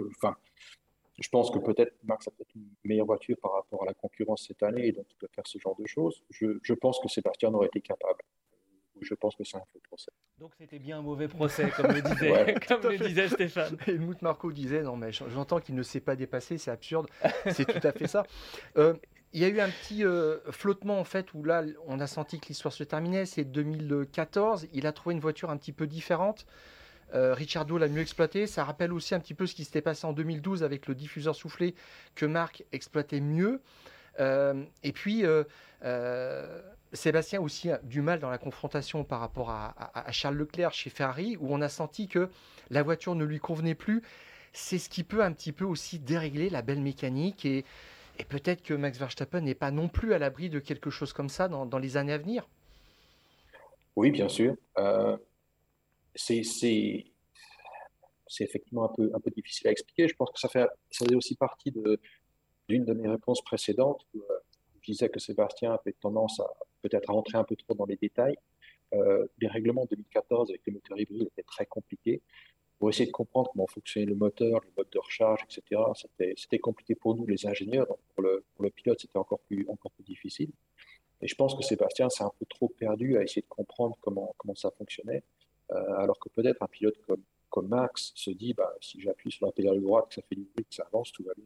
[1.19, 4.45] je pense que peut-être Max a peut-être une meilleure voiture par rapport à la concurrence
[4.47, 6.23] cette année et donc il peut faire ce genre de choses.
[6.29, 8.23] Je, je pense que Sébastien aurait été capable
[9.03, 10.11] je pense que c'est un faux procès.
[10.39, 13.77] Donc c'était bien un mauvais procès, comme le disait, comme le disait Stéphane.
[13.87, 17.07] Helmut Marco disait non mais j'entends qu'il ne s'est pas dépassé, c'est absurde.
[17.51, 18.23] C'est tout à fait ça.
[18.77, 18.93] Euh,
[19.33, 22.39] il y a eu un petit euh, flottement en fait où là on a senti
[22.39, 23.25] que l'histoire se terminait.
[23.25, 24.67] C'est 2014.
[24.73, 26.45] Il a trouvé une voiture un petit peu différente.
[27.13, 28.47] Euh, Richardo l'a mieux exploité.
[28.47, 31.35] Ça rappelle aussi un petit peu ce qui s'était passé en 2012 avec le diffuseur
[31.35, 31.75] soufflé
[32.15, 33.61] que Marc exploitait mieux.
[34.19, 35.43] Euh, et puis, euh,
[35.83, 36.61] euh,
[36.93, 41.37] Sébastien aussi a du mal dans la confrontation par rapport à, Charles Leclerc chez Ferrari,
[41.37, 42.29] où on a senti que
[42.69, 44.03] la voiture ne lui convenait plus.
[44.53, 47.65] C'est ce qui peut un petit peu aussi dérégler la belle mécanique et,
[48.29, 51.47] peut-être que Max Verstappen n'est pas non plus à l'abri de quelque chose comme ça
[51.47, 52.47] dans, les années à venir.
[53.95, 54.55] Oui, bien sûr.
[56.15, 56.43] c'est
[58.39, 60.07] effectivement un peu, difficile à expliquer.
[60.07, 61.99] Je pense que ça fait, ça faisait aussi partie de,
[62.69, 64.39] d'une de mes réponses précédentes, où, euh,
[64.81, 66.47] je disais que Sébastien avait tendance à
[66.83, 68.37] peut-être à rentrer un peu trop dans les détails.
[68.93, 72.21] Euh, les règlements de 2014 avec les moteurs hybrides étaient très compliqués.
[72.77, 75.81] Pour essayer de comprendre comment fonctionnait le moteur, le mode de recharge, etc.,
[76.35, 77.87] c'était compliqué pour nous, les ingénieurs.
[78.13, 80.51] Pour, le, pour le pilote, c'était encore plus, encore plus difficile.
[81.21, 84.35] Et je pense que Sébastien s'est un peu trop perdu à essayer de comprendre comment,
[84.37, 85.23] comment ça fonctionnait.
[85.71, 89.45] Euh, alors que peut-être un pilote comme, comme Max se dit bah, si j'appuie sur
[89.45, 91.45] la pédale droite, que ça fait du bruit, que ça avance, tout va bien.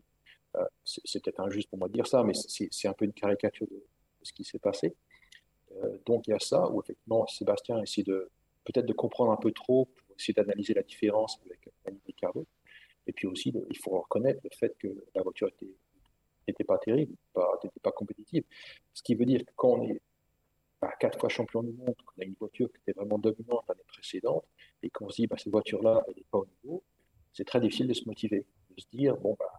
[0.55, 3.67] Euh, c'est peut-être injuste pour moi de dire ça, mais c'est un peu une caricature
[3.67, 3.83] de,
[4.23, 4.95] ce qui s'est passé.
[5.83, 8.29] Euh, donc il y a ça, où effectivement Sébastien essaie de
[8.63, 11.69] peut-être de comprendre un peu trop pour essayer d'analyser la différence avec
[12.05, 12.45] Ricciardo.
[13.05, 15.49] Et puis aussi, il faut reconnaître le fait que la voiture
[16.47, 17.15] n'était pas terrible,
[17.63, 18.43] n'était pas compétitive.
[18.93, 20.01] Ce qui veut dire que quand on est
[20.81, 23.83] bah, quatre fois champion du monde, qu'on a une voiture qui était vraiment dominante l'année
[23.87, 24.45] précédente,
[24.83, 26.83] et qu'on se dit, bah, cette voiture-là, elle n'est pas au niveau,
[27.33, 29.51] c'est très difficile de se motiver, de se dire, bon, bah,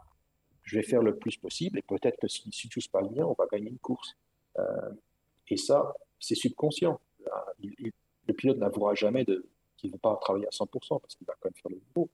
[0.63, 3.33] je vais faire le plus possible et peut-être que si, tout se passe bien, on
[3.33, 4.17] va gagner une course.
[4.59, 4.91] Euh,
[5.49, 7.01] et ça, c'est subconscient.
[7.61, 11.47] le pilote n'avouera jamais qu'il ne veut pas travailler à 100% parce qu'il va quand
[11.47, 12.09] même faire le niveau,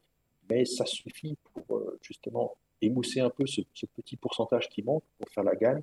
[0.49, 5.29] mais ça suffit pour euh, justement émousser un peu ce, petit pourcentage qui manque pour
[5.31, 5.83] faire la gagne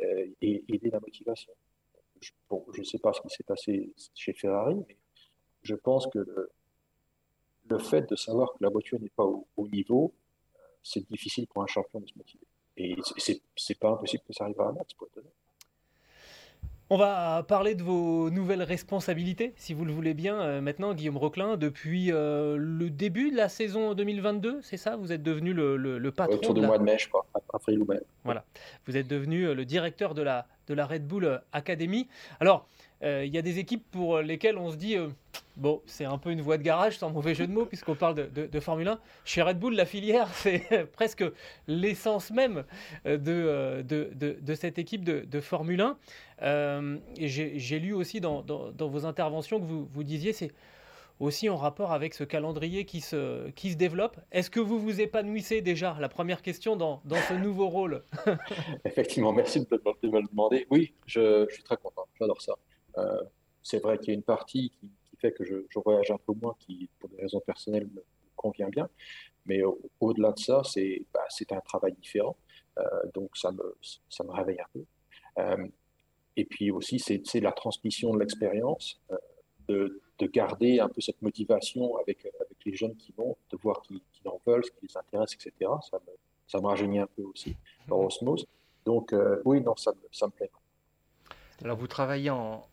[0.00, 1.52] euh, et aider la motivation.
[2.20, 2.32] Je,
[2.78, 4.96] ne sais pas ce qui s'est passé chez Ferrari, mais
[5.62, 10.12] je pense que le, fait de savoir que la voiture n'est pas au, niveau,
[10.82, 12.46] c'est difficile pour un champion de se motiver.
[12.76, 12.96] Et
[13.56, 15.32] c'est pas impossible que ça arrive à Max, pour être honnête.
[16.92, 21.18] On va parler de vos nouvelles responsabilités, si vous le voulez bien, euh, maintenant, Guillaume
[21.18, 21.56] Roquelin.
[21.56, 24.96] Depuis euh, le début de la saison 2022, c'est ça?
[24.96, 26.34] Vous êtes devenu le, le, patron.
[26.34, 27.24] Autour du mois de mai, je crois,
[27.54, 28.00] après ou mai.
[28.24, 28.44] Voilà.
[28.88, 32.08] Vous êtes devenu euh, le directeur de la, de la Red Bull Academy.
[32.38, 32.68] Alors,
[33.02, 34.96] il y a des équipes pour lesquelles on se dit
[35.60, 38.14] Bon, c'est un peu une voie de garage, sans mauvais jeu de mots, puisqu'on parle
[38.32, 38.98] de, Formule 1.
[39.26, 41.22] Chez Red Bull, la filière, c'est presque
[41.66, 42.64] l'essence même
[43.04, 45.98] euh, euh, de, de, cette équipe de, Formule 1.
[46.42, 48.42] Euh, J'ai lu aussi dans,
[48.78, 50.50] vos interventions que vous, vous disiez, c'est
[51.20, 54.16] aussi en rapport avec ce calendrier qui se, qui se développe.
[54.32, 55.96] Est-ce que vous vous épanouissez déjà?
[56.00, 58.02] La première question dans, dans ce nouveau rôle.
[58.84, 59.66] Effectivement, merci de
[60.08, 60.66] me le demander.
[60.70, 62.54] Oui, je, je suis très content, j'adore ça.
[63.62, 66.56] c'est vrai qu'il y a une partie qui, fait que je, voyage un peu moins,
[66.58, 68.02] qui, pour des raisons personnelles, me
[68.34, 68.88] convient bien.
[69.44, 69.60] Mais
[70.00, 72.36] au-delà de ça, c'est bah, un travail différent.
[73.14, 73.76] donc, ça me,
[74.08, 75.70] ça me réveille un peu.
[76.36, 79.02] et puis aussi, c'est la transmission de l'expérience,
[79.68, 83.82] de, de, garder un peu cette motivation avec, avec les jeunes qui vont, de voir
[83.82, 85.70] qu'ils en veulent, ce qui les intéresse, etc.
[85.90, 86.12] Ça me,
[86.46, 87.56] ça me rajeunit un peu aussi
[87.88, 88.46] dans osmose.
[88.84, 90.50] Donc, oui, non, ça me, ça me plaît.
[91.62, 92.66] Alors, vous travaillez en,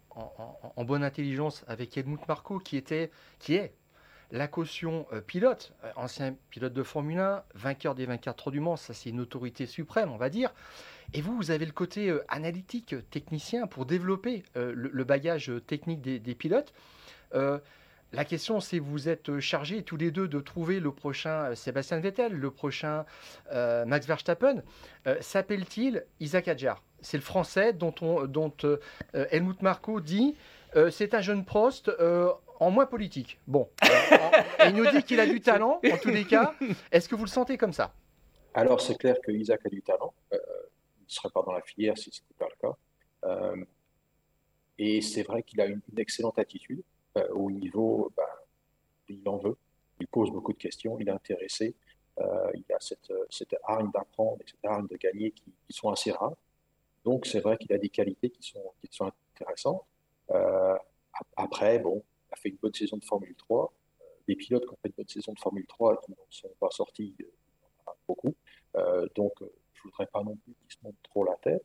[0.76, 3.74] en, bonne intelligence avec Helmut Marko, qui, était, qui est
[4.32, 8.76] la caution euh, pilote, euh, ancien pilote de Formule 1, vainqueur des 24 du Mans,
[8.76, 10.54] ça c'est une autorité suprême, on va dire.
[11.14, 16.36] Et vous, vous avez le côté euh, analytique, technicien, pour développer le, bagage technique des,
[16.36, 16.74] pilotes.
[17.34, 22.34] La question, c'est vous êtes chargés tous les deux de trouver le prochain Sébastien Vettel,
[22.34, 23.06] le prochain
[23.52, 24.64] Max Verstappen.
[25.20, 28.28] S'appelle-t-il Isaac Adjar c'est le français dont, on,
[28.64, 28.78] euh,
[29.14, 30.36] Helmut Marko dit
[30.76, 33.40] euh, c'est un jeune Prost euh, en moins politique.
[33.48, 33.70] Bon,
[34.66, 36.54] il nous dit qu'il a du talent, en tous les cas.
[36.92, 37.94] Est-ce que vous le sentez comme ça?
[38.54, 40.14] Alors, c'est clair que Isaac a du talent.
[40.32, 40.40] il ne
[41.08, 43.66] serait pas dans la filière si ce n'était pas le cas.
[44.80, 46.82] et c'est vrai qu'il a une, excellente attitude.
[47.34, 48.24] Au niveau, ben,
[49.10, 49.58] il en veut.
[50.00, 51.76] Il pose beaucoup de questions, il est intéressé.
[52.20, 56.36] il a cette, cette hargne d'apprendre et cette hargne de gagner qui sont assez rares.
[57.08, 59.82] Donc, c'est vrai qu'il a des qualités qui sont, intéressantes.
[60.32, 60.76] Euh,
[61.38, 63.74] après, bon, il a fait une bonne saison de Formule 3.
[64.02, 66.18] Euh, des pilotes qui ont fait une bonne saison de Formule 3 et qui n'en
[66.30, 68.36] sont pas sortis, euh, beaucoup.
[69.16, 71.64] donc, je ne voudrais pas non plus qu'il se monte trop la tête.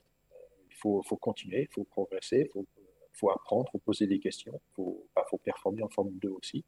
[0.70, 2.64] il faut, faut, continuer, il faut progresser, il faut,
[3.12, 6.28] faut, apprendre, il faut poser des questions, il faut, bah, faut, performer en Formule 2
[6.30, 6.64] aussi.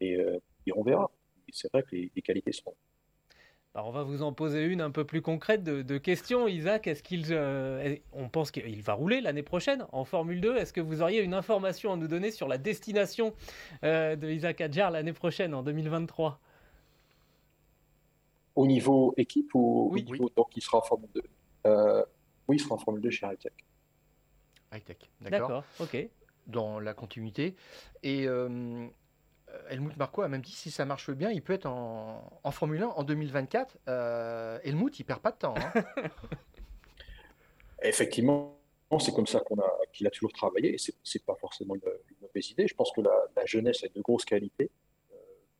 [0.00, 0.18] Et,
[0.66, 1.10] et on verra.
[1.52, 2.74] C'est vrai que les, les qualités sont
[3.84, 6.48] on va vous en poser une un peu plus concrète de, questions.
[6.48, 10.72] Isaac, est-ce qu'il, euh, on pense qu'il va rouler l'année prochaine en Formule 2 Est-ce
[10.72, 13.34] que vous auriez une information à nous donner sur la destination
[13.84, 16.40] euh, de Isaac Adjar l'année prochaine, en 2023
[18.54, 20.04] Au niveau équipe ou oui,
[20.36, 21.22] donc il sera en Formule 2
[21.66, 22.02] euh,
[22.48, 23.65] Oui, il sera en Formule 2 chez Hightech.
[24.72, 25.48] Hightech, d'accord.
[25.48, 26.08] D'accord, ok.
[26.46, 27.56] Dans la continuité.
[28.02, 28.88] Et euh,
[29.68, 32.88] Helmut Marko a même dit si ça marche bien, il peut être en, Formule 1
[32.88, 33.78] en 2024.
[33.88, 35.54] Euh, Helmut, il perd pas de temps.
[35.56, 35.84] Hein.
[37.82, 38.58] Effectivement,
[38.98, 40.74] c'est comme ça qu'on a, qu'il a toujours travaillé.
[40.74, 41.82] Et c'est pas forcément une,
[42.20, 42.66] mauvaise idée.
[42.66, 44.70] Je pense que la, jeunesse a de grosses qualités,
[45.12, 45.16] euh,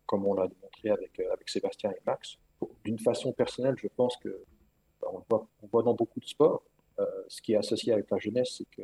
[0.07, 2.39] comme on l'a démontré avec, avec Sébastien et Max.
[2.85, 4.45] D'une façon personnelle, je pense que
[5.01, 6.63] bah, on, voit, on, voit, dans beaucoup de sports,
[7.29, 8.83] ce qui est associé avec la jeunesse, c'est que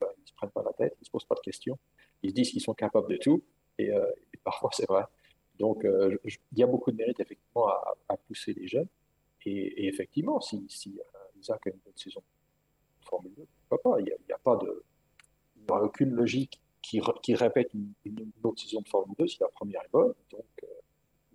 [0.00, 1.78] bah, ils se prennent pas la tête, ils se posent pas de questions,
[2.22, 3.42] ils se disent qu'ils sont capables de tout.
[3.80, 5.04] Euh, et, parfois c'est vrai.
[5.58, 8.88] Donc euh, il y a beaucoup de mérite effectivement à, pousser les jeunes.
[9.44, 14.00] Et, effectivement, si, si euh, Isaac a une bonne saison de Formule 2, pourquoi pas?
[14.00, 14.82] Il n'y a, pas de,
[15.56, 17.00] il a aucune logique qui,
[17.34, 17.92] répète une,
[18.42, 20.14] autre saison de Formule 2 si la première est bonne.
[20.30, 20.46] Donc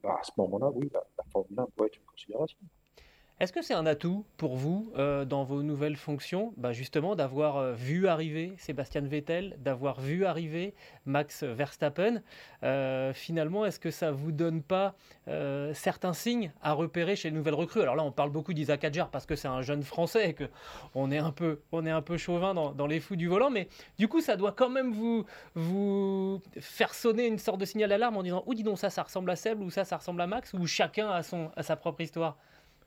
[0.03, 2.57] bah, à ce moment-là, oui, la, Formule 1 doit être une considération.
[3.41, 7.58] Est-ce que c'est un atout pour vous euh, dans vos nouvelles fonctions, bah, justement d'avoir
[7.58, 10.75] euh, vu arriver Sébastien Vettel, d'avoir vu arriver
[11.08, 12.21] Max Verstappen
[12.62, 14.93] euh, Finalement, est-ce que ça vous donne pas
[15.73, 17.82] certains signes à repérer chez les nouvelles recrues?
[17.82, 20.43] Alors là, on parle beaucoup d'Isaac Adjar parce que c'est un jeune Français et que
[20.93, 23.69] on est un peu, on est un peu chauvin dans, les fous du volant, mais
[23.97, 28.23] du coup, ça doit quand même vous, faire sonner une sorte de signal d'alarme en
[28.23, 30.54] disant, ou dis donc ça, ça ressemble à Seb ou ça, ça ressemble à Max,
[30.54, 32.38] ou chacun a son, a sa propre histoire?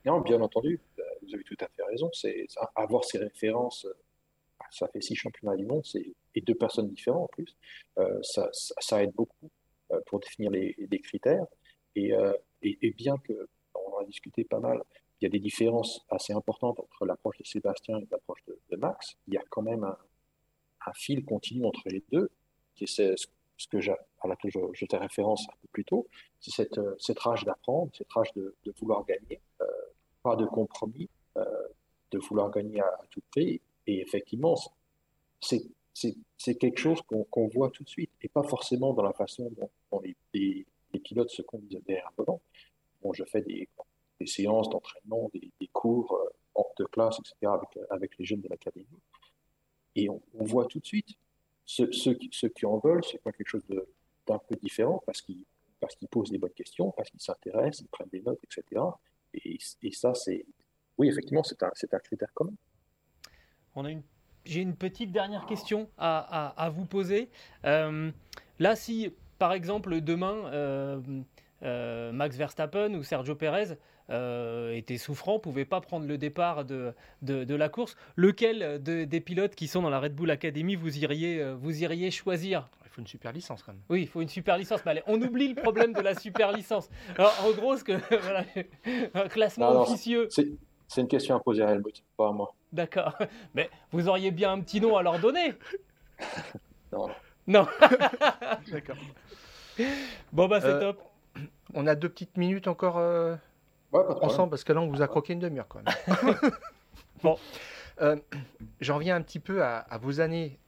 [0.04, 2.10] Non, bien entendu, euh, vous avez tout à fait raison.
[2.12, 3.94] C'est avoir ces références, euh,
[4.70, 5.82] ça fait six championnats du monde,
[6.34, 7.56] et deux personnes différentes en plus.
[7.98, 9.50] Euh, ça, ça, aide beaucoup
[10.06, 11.46] pour définir les, critères.
[11.96, 12.12] Et,
[12.62, 14.82] et, bien que on en a discuté pas mal,
[15.20, 19.16] il y a des différences assez importantes entre l'approche de Sébastien et l'approche de, Max.
[19.28, 22.30] Il y a quand même un, fil continu entre les deux,
[22.74, 23.14] qui est ce,
[23.70, 23.90] que
[24.20, 26.08] à laquelle je, je référence un peu plus tôt,
[26.40, 29.40] c'est cette, cette rage d'apprendre, cette rage de, de vouloir gagner
[30.24, 31.44] pas de compromis, euh,
[32.10, 33.60] de vouloir gagner à, tout prix.
[33.86, 34.56] Et effectivement,
[35.40, 40.00] c'est quelque chose qu'on voit tout de suite, et pas forcément dans la façon dont,
[40.32, 40.66] les,
[41.04, 42.40] pilotes se conduisent derrière un volant.
[43.02, 43.68] Bon, je fais des,
[44.26, 48.86] séances d'entraînement, des, cours euh, hors de classe, etc., avec, avec les jeunes de l'académie.
[49.96, 51.10] Et on, voit tout de suite,
[51.66, 53.64] ceux, ceux, qui en veulent, c'est pas quelque chose
[54.26, 55.44] d'un peu différent, parce qu'ils
[55.80, 58.80] parce qu'ils posent des bonnes questions, parce qu'ils s'intéressent, ils prennent des notes, etc.
[59.44, 59.58] Et,
[59.92, 60.46] ça, c'est.
[60.98, 62.52] Oui, effectivement, c'est un, critère commun.
[63.74, 64.02] On a une
[64.44, 67.30] j'ai une petite dernière question à, vous poser.
[67.64, 68.10] Euh,
[68.58, 71.00] là, si par exemple demain euh,
[71.62, 73.76] euh, Max Verstappen ou Sergio Perez
[74.74, 77.96] était souffrant, pouvait pas prendre le départ de, la course.
[78.16, 82.68] Lequel des pilotes qui sont dans la Red Bull Academy vous iriez, choisir?
[82.94, 83.82] Faut une super licence quand même.
[83.88, 84.80] Oui, il faut une super licence.
[84.84, 86.88] Mais allez, on oublie le problème de la super licence.
[87.16, 88.44] Alors, en gros, ce que voilà,
[89.14, 90.28] un classement officieux.
[90.30, 92.54] C'est une question à poser à Helmut, pas à moi.
[92.72, 93.16] D'accord.
[93.54, 95.54] Mais vous auriez bien un petit nom à leur donner
[96.92, 97.08] Non.
[97.46, 97.66] Non.
[98.70, 98.96] D'accord.
[100.32, 101.02] Bon, bah, c'est euh, top.
[101.74, 103.34] On a deux petites minutes encore euh,
[103.92, 106.36] ensemble, parce que là, on vous a croqué une demi-heure quand même.
[107.22, 107.38] bon.
[108.00, 108.16] Euh,
[108.80, 110.58] j'en reviens un petit peu à, vos années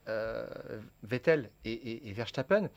[1.03, 2.69] Vettel et, Verstappen.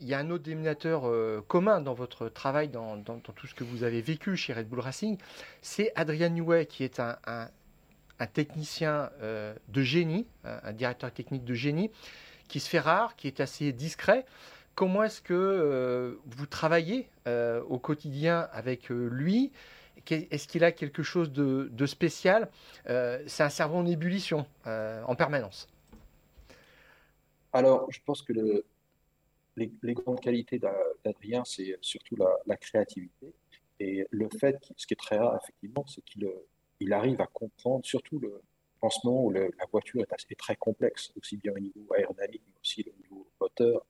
[0.00, 1.04] Il y a un autre dénominateur
[1.46, 5.16] commun dans votre travail, dans, tout ce que vous avez vécu chez Red Bull Racing,
[5.60, 7.48] c'est Adrian Newey, qui est un,
[8.32, 11.90] technicien de génie, un directeur technique de génie,
[12.48, 14.26] qui se fait rare, qui est assez discret.
[14.74, 19.52] Comment est-ce que euh, vous travaillez euh, au quotidien avec euh, lui?
[20.10, 22.48] Est-ce qu'il a quelque chose de, spécial?
[22.86, 25.68] C'est un cerveau en ébullition en permanence.
[27.52, 28.32] Alors, je pense que
[29.56, 30.58] les, grandes qualités
[31.04, 33.34] d'Adrien, c'est surtout la, créativité.
[33.78, 36.30] Et le fait, ce qui est très rare, effectivement, c'est qu'il
[36.80, 38.40] il arrive à comprendre surtout le,
[39.04, 42.84] moment où la voiture est, assez, très complexe, aussi bien au niveau aérodynamique, mais aussi
[42.88, 43.84] au niveau moteur,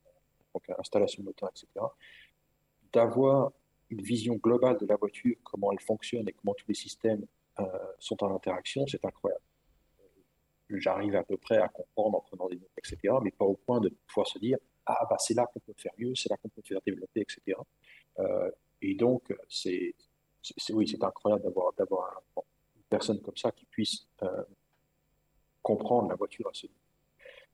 [0.53, 1.87] donc installation moteur, etc.,
[2.93, 3.53] d'avoir
[3.89, 7.25] une vision globale de la voiture, comment elle fonctionne et comment tous les systèmes
[7.61, 7.65] euh,
[7.99, 9.43] sont en interaction, c'est incroyable.
[10.73, 13.55] Euh, j'arrive à peu près à comprendre en prenant des notes, etc., mais pas au
[13.55, 16.37] point de pouvoir se dire ah bah c'est là qu'on peut faire mieux, c'est là
[16.37, 17.59] qu'on peut faire développer, etc.
[18.19, 19.95] Euh, et donc c'est
[20.71, 24.09] oui c'est incroyable d'avoir d'avoir une personne comme ça qui puisse
[25.63, 26.79] comprendre la voiture à ce niveau.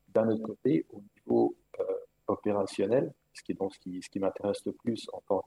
[0.09, 1.85] D'un autre côté, au niveau euh,
[2.27, 5.45] opérationnel, ce qui est donc ce qui, ce qui m'intéresse le plus en tant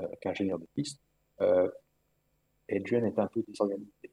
[0.00, 1.00] euh, qu'ingénieur de piste,
[1.40, 1.68] euh,
[2.70, 4.11] Adrian est un peu désorganisé.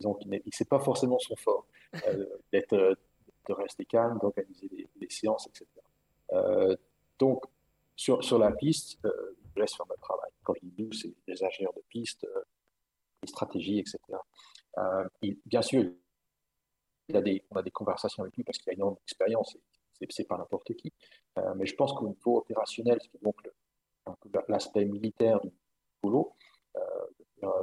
[0.00, 1.66] Ne sait pas forcément son fort,
[2.52, 4.68] d'être, de rester calme, d'organiser
[5.00, 5.66] les, séances, etc.
[7.18, 7.44] donc,
[7.96, 10.30] sur, sur la piste, je laisse faire mon travail.
[10.44, 12.26] Quand dis nous, c'est les ingénieurs de piste,
[13.22, 13.98] les stratégies, etc.
[15.46, 15.90] bien sûr,
[17.08, 19.56] des, on a des conversations avec lui parce qu'il a une énorme expérience,
[20.10, 20.92] c'est pas n'importe qui.
[21.38, 23.36] Euh, mais je pense qu'au niveau opérationnel, ce qui est donc
[24.48, 25.50] l'aspect militaire du
[26.02, 26.34] boulot,
[26.76, 26.80] euh,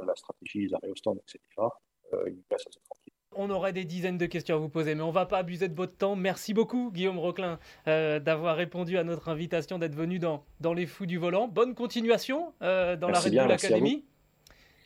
[0.04, 1.40] la stratégie, les stand, etc.,
[2.12, 3.12] euh, assez tranquille.
[3.38, 5.68] On aurait des dizaines de questions à vous poser, mais on ne va pas abuser
[5.68, 6.16] de votre temps.
[6.16, 11.04] Merci beaucoup, Guillaume Roquelin, d'avoir répondu à notre invitation, d'être venu dans, dans Les Fous
[11.04, 11.46] du Volant.
[11.46, 14.06] Bonne continuation dans la Red Bull Academy.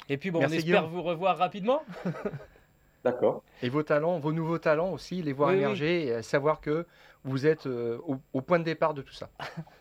[0.09, 1.85] Et puis, bon, on espère vous revoir rapidement.
[3.05, 3.43] D'accord.
[3.63, 6.87] Et vos talents, vos nouveaux talents aussi, les voir émerger et savoir que
[7.25, 7.99] vous êtes euh,
[8.33, 9.31] au, point de départ de tout ça.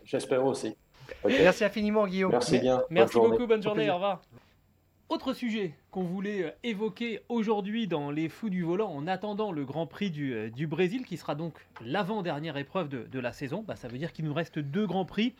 [0.04, 0.76] J'espère aussi.
[1.24, 2.30] Merci infiniment, Guillaume.
[2.30, 2.82] Merci bien.
[2.88, 4.22] Merci beaucoup, bonne journée, au revoir.
[5.10, 9.64] Autre sujet qu'on voulait euh, évoquer aujourd'hui dans les fous du volant en attendant le
[9.64, 13.64] Grand Prix du, euh, Brésil, qui sera donc l'avant-dernière épreuve de, la saison.
[13.66, 15.34] Bah, ça veut dire qu'il nous reste deux Grands Prix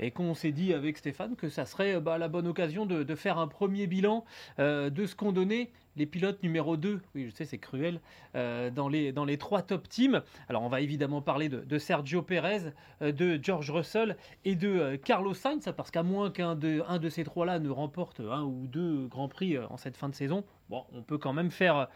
[0.00, 3.38] et qu'on s'est dit avec Stéphane que ça serait bah, la bonne occasion de, faire
[3.38, 4.26] un premier bilan
[4.58, 8.00] de ce qu'ont donné les pilotes numéro 2, oui je sais c'est cruel,
[8.34, 10.22] euh, dans, les, trois top teams.
[10.48, 14.96] Alors on va évidemment parler de, Sergio Pérez, euh, de George Russell et de euh,
[14.96, 19.28] Carlos Sainz, parce qu'à moins qu'un de, ces trois-là ne remporte un ou deux grands
[19.28, 21.88] prix en cette fin de saison, bon, on peut quand même faire,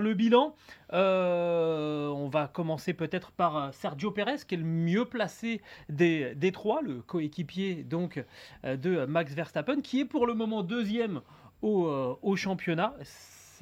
[0.00, 0.54] le bilan.
[0.92, 6.82] on va commencer peut-être par Sergio Pérez, qui est le mieux placé des, des trois,
[6.82, 8.24] le coéquipier donc
[8.64, 11.20] de Max Verstappen, qui est pour le moment deuxième
[11.62, 12.94] au championnat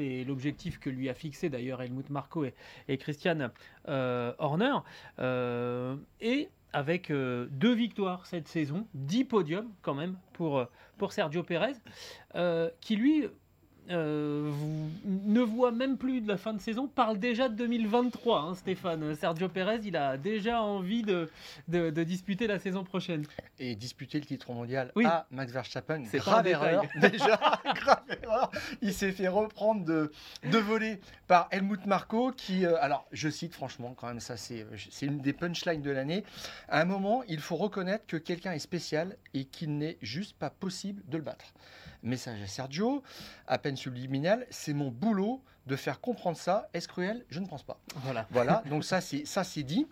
[0.01, 2.47] c'est l'objectif que lui a fixé d'ailleurs Helmut Marko
[2.89, 3.51] et, Christian
[3.89, 4.77] euh, Horner.
[5.19, 10.65] Euh, et avec euh, deux victoires cette saison, dix podiums quand même pour,
[10.97, 11.75] pour Sergio Pérez,
[12.81, 13.27] qui lui
[13.91, 14.53] euh,
[15.05, 19.15] ne voit même plus de la fin de saison, parle déjà de 2023, hein, Stéphane.
[19.17, 21.29] Sergio Pérez, il a déjà envie de,
[21.69, 23.25] de, disputer la saison prochaine.
[23.59, 25.05] Et disputer le titre mondial oui.
[25.07, 26.85] à Max Verstappen, c'est grave erreur.
[27.01, 27.41] Déjà,
[27.75, 28.51] grave erreur.
[28.81, 30.13] Il s'est fait reprendre de,
[30.45, 34.67] de voler par Helmut Marko, qui, euh, alors je cite franchement, quand même, ça c'est
[35.03, 36.25] une des punchlines de l'année.
[36.69, 40.51] À un moment, il faut reconnaître que quelqu'un est spécial et qu'il n'est juste pas
[40.51, 41.55] possible de le battre.
[42.03, 43.03] Message à Sergio,
[43.47, 46.69] à peine subliminal, c'est mon boulot de faire comprendre ça.
[46.73, 47.25] Est-ce cruel?
[47.29, 47.79] Je ne pense pas.
[47.97, 48.27] Voilà.
[48.31, 48.63] Voilà.
[48.69, 49.87] Donc ça c'est ça c'est dit.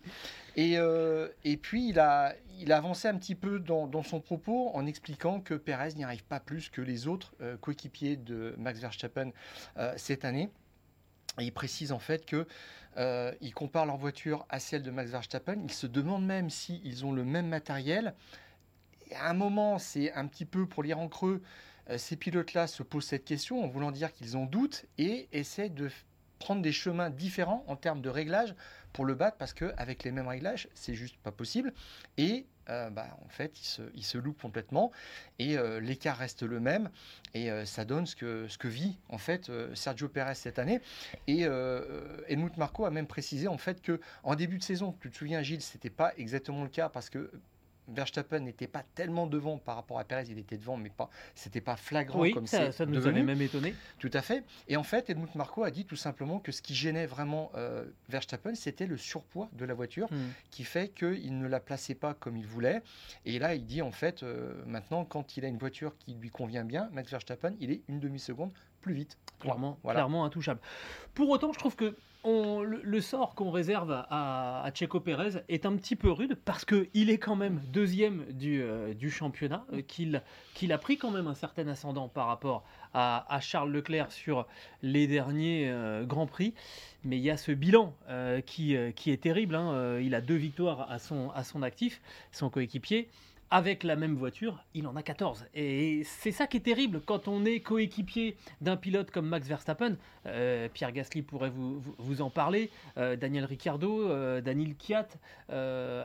[0.57, 4.71] Et, euh, et puis il a il a avancé un petit peu dans, son propos
[4.75, 8.81] en expliquant que Perez n'y arrive pas plus que les autres euh, coéquipiers de Max
[8.81, 9.31] Verstappen
[9.77, 10.49] euh, cette année.
[11.39, 12.47] Et il précise en fait que
[13.41, 15.55] il compare leur voiture à celle de Max Verstappen.
[15.63, 18.13] Il se demande même s'ils ont le même matériel.
[19.15, 21.43] À un moment, c'est un petit peu pour lire en creux
[21.97, 25.89] ces pilotes-là se posent cette question en voulant dire qu'ils ont doute et essaient de
[26.39, 28.55] prendre des chemins différents en termes de réglage
[28.93, 31.73] pour le battre parce qu'avec les mêmes réglages, c'est juste pas possible.
[32.17, 34.93] Et euh, bah, en fait, il se, il loupe complètement
[35.39, 36.91] et euh, l'écart reste le même
[37.35, 40.81] et euh, ça donne ce que, ce que vit en fait Sergio Pérez cette année.
[41.27, 41.43] Et
[42.29, 45.43] Helmut Marco a même précisé en fait que en début de saison, tu te souviens
[45.43, 47.31] Gilles, c'était pas exactement le cas parce que
[47.89, 51.61] Verstappen n'était pas tellement devant par rapport à Perez, il était devant, mais pas, c'était
[51.61, 53.75] pas flagrant oui, comme ça, ça nous avait même étonné.
[53.99, 54.45] Tout à fait.
[54.69, 57.85] Et en fait, Helmut Marko a dit tout simplement que ce qui gênait vraiment euh,
[58.09, 60.29] Verstappen, c'était le surpoids de la voiture, hmm.
[60.51, 62.83] qui fait qu'il ne la plaçait pas comme il voulait.
[63.25, 66.31] Et là, il dit en fait, euh, maintenant, quand il a une voiture qui lui
[66.31, 69.19] convient bien, Max Verstappen, il est une demi seconde plus vite.
[69.41, 70.61] Clairement, clairement intouchable.
[71.15, 75.97] Pour autant, je trouve que le, sort qu'on réserve à, Checo Pérez est un petit
[75.97, 80.99] peu rude parce qu'il est quand même deuxième du, euh, championnat, euh, qu'il a pris
[80.99, 82.65] quand même un certain ascendant par rapport
[82.95, 84.47] à, Charles Leclerc sur
[84.83, 86.55] les derniers euh, Grands Prix.
[87.05, 87.95] Mais il y a ce bilan
[88.45, 89.55] qui, est terrible.
[89.55, 89.99] Hein.
[90.01, 92.01] Il a deux victoires à à son actif,
[92.33, 93.09] son coéquipier
[93.51, 95.47] avec la même voiture, il en a 14.
[95.55, 99.97] Et c'est ça qui est terrible quand on est coéquipier d'un pilote comme Max Verstappen.
[100.27, 105.09] Euh, Pierre Gasly pourrait vous, vous, en parler, euh, Daniel Ricciardo, euh, Daniel Kiat,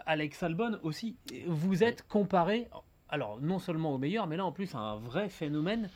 [0.06, 1.18] Alex Albon aussi.
[1.48, 2.68] Vous êtes comparé,
[3.10, 5.90] alors non seulement au meilleur, mais là en plus un vrai phénomène.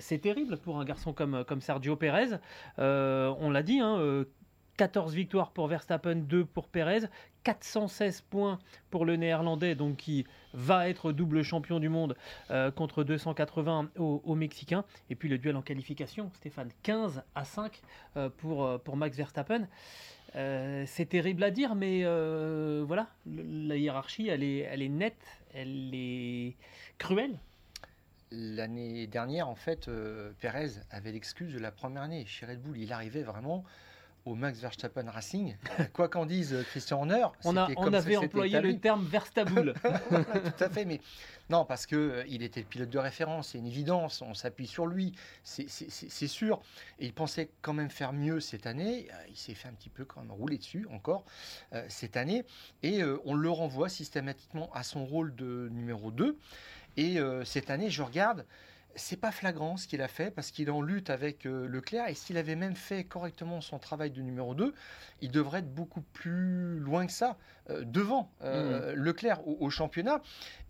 [0.00, 2.38] c'est terrible pour un garçon comme, comme Sergio Perez.
[2.78, 4.24] on l'a dit, hein,
[4.76, 7.02] 14 victoires pour Verstappen, 2 pour Perez,
[7.44, 8.58] 416 points
[8.90, 12.16] pour le néerlandais, donc qui va être double champion du monde
[12.50, 14.84] euh, contre 280 au, Mexicain.
[15.10, 17.80] Et puis le duel en qualification, Stéphane, 15 à 5
[18.16, 19.66] euh, pour, euh, pour Max Verstappen.
[20.34, 22.04] c'est terrible à dire, mais
[22.84, 26.56] voilà, la hiérarchie, elle est, elle est nette, elle est
[26.98, 27.38] cruelle.
[28.30, 29.88] L'année dernière, en fait,
[30.40, 32.76] Perez avait l'excuse de la première année chez Red Bull.
[32.78, 33.64] Il arrivait vraiment
[34.24, 35.56] au Max Verstappen Racing.
[35.92, 39.74] Quoi qu'en dise Christian Horner, on, a, on avait employé le terme Verstaboul.
[39.82, 41.00] Tout à fait, mais
[41.50, 44.66] non, parce que euh, il était le pilote de référence, c'est une évidence, on s'appuie
[44.66, 45.12] sur lui,
[45.42, 45.68] c'est
[46.26, 46.60] sûr.
[46.98, 49.08] Et il pensait quand même faire mieux cette année.
[49.12, 51.24] Euh, il s'est fait un petit peu quand même rouler dessus encore
[51.74, 52.44] euh, cette année,
[52.82, 56.38] et on le renvoie systématiquement à son rôle de numéro 2.
[56.96, 58.46] Et cette année, je regarde
[58.96, 62.08] c'est pas flagrant ce qu'il a fait parce qu'il est en lutte avec euh, Leclerc
[62.08, 64.74] et s'il avait même fait correctement son travail de numéro 2,
[65.20, 67.36] il devrait être beaucoup plus loin que ça,
[67.70, 68.96] euh, devant euh, mmh.
[68.96, 70.20] Leclerc au, championnat.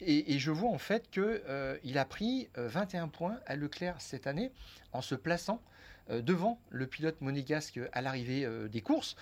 [0.00, 4.52] Et, je vois en fait qu'il a pris 21 points à Leclerc cette année
[4.92, 5.60] en se plaçant
[6.10, 9.16] devant le pilote monégasque à l'arrivée des courses.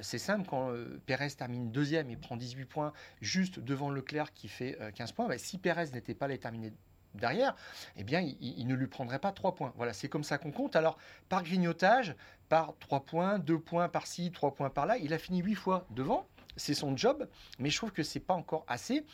[0.00, 0.70] c'est simple, quand
[1.06, 2.92] Pérez termine deuxième et prend 18 points
[3.22, 6.72] juste devant Leclerc qui fait 15 points, bah, si Pérez n'était pas allé terminer
[7.16, 7.54] derrière,
[7.96, 9.72] eh bien, il, ne lui prendrait pas 3 points.
[9.76, 10.76] Voilà, c'est comme ça qu'on compte.
[10.76, 10.98] Alors,
[11.28, 12.14] par grignotage,
[12.48, 16.26] par 3 points, 2 points par-ci, 3 points par-là, il a fini 8 fois devant.
[16.56, 19.04] C'est son job, mais je trouve que c'est pas encore assez.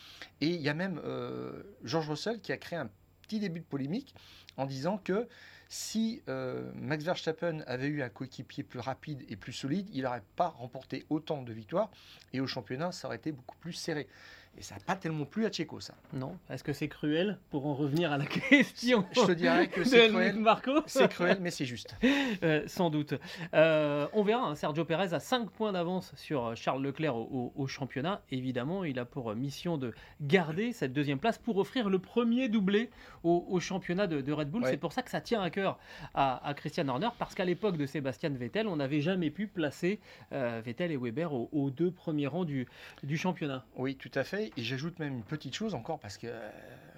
[0.41, 2.89] Et il y a même euh, George Russell qui a créé un
[3.23, 4.15] petit début de polémique
[4.57, 5.29] en disant que
[5.69, 10.23] si euh, Max Verstappen avait eu un coéquipier plus rapide et plus solide, il n'aurait
[10.37, 11.91] pas remporté autant de victoires
[12.35, 14.07] et au championnat, ça aurait été beaucoup plus serré.
[14.59, 15.95] Et ça n'a pas tellement plu à Tchéco, ça.
[16.13, 16.37] Non.
[16.51, 20.09] Est-ce que c'est cruel pour en revenir à la question Je te dirais que c'est
[20.09, 20.37] cruel.
[20.37, 21.97] Marco c'est cruel, mais c'est juste.
[22.43, 23.15] Euh, sans doute.
[23.55, 24.49] Euh, on verra.
[24.49, 28.23] Hein, Sergio Perez a 5 points d'avance sur Charles Leclerc au, championnat.
[28.31, 32.91] Évidemment, il a pour mission de garder cette deuxième place pour offrir le premier doublé
[33.23, 34.65] au, championnat de, Red Bull.
[34.67, 35.79] C'est pour ça que ça tient à cœur
[36.15, 40.01] à, Christian Horner, parce qu'à l'époque de Sébastien Vettel, on n'avait jamais pu placer
[40.33, 42.67] euh, Vettel et Weber aux, deux premiers rangs du,
[43.03, 43.65] du championnat.
[43.77, 44.42] Oui, tout à fait.
[44.57, 46.51] Et j'ajoute même une petite chose encore parce que euh,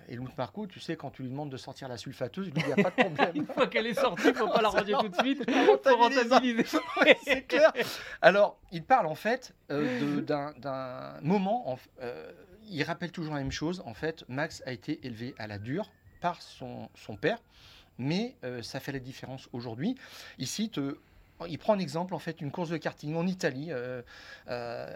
[0.08, 2.76] Helmut Marco, tu sais, quand tu lui demandes de sortir la sulfateuse, il n'y a
[2.76, 3.30] pas de problème.
[3.34, 5.96] une fois qu'elle est sortie, il ne faut pas la ranger tout de suite pour
[5.98, 6.64] rentabiliser.
[7.24, 7.72] c'est clair.
[8.22, 11.78] Alors, il parle en fait euh, d'un moment.
[12.00, 12.32] Euh,
[12.66, 13.82] il rappelle toujours la même chose.
[13.84, 15.90] En fait, Max a été élevé à la dure
[16.20, 17.38] par son, son père
[17.96, 19.94] mais ça fait la différence aujourd'hui.
[20.40, 20.98] Ici, te,
[21.48, 23.68] il prend un exemple, en fait, une course de karting en Italie.
[23.70, 24.02] Euh,
[24.48, 24.86] euh,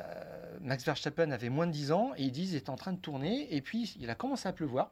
[0.60, 2.98] Max Verstappen avait moins de 10 ans et ils disent il est en train de
[2.98, 4.90] tourner et puis il a commencé à pleuvoir.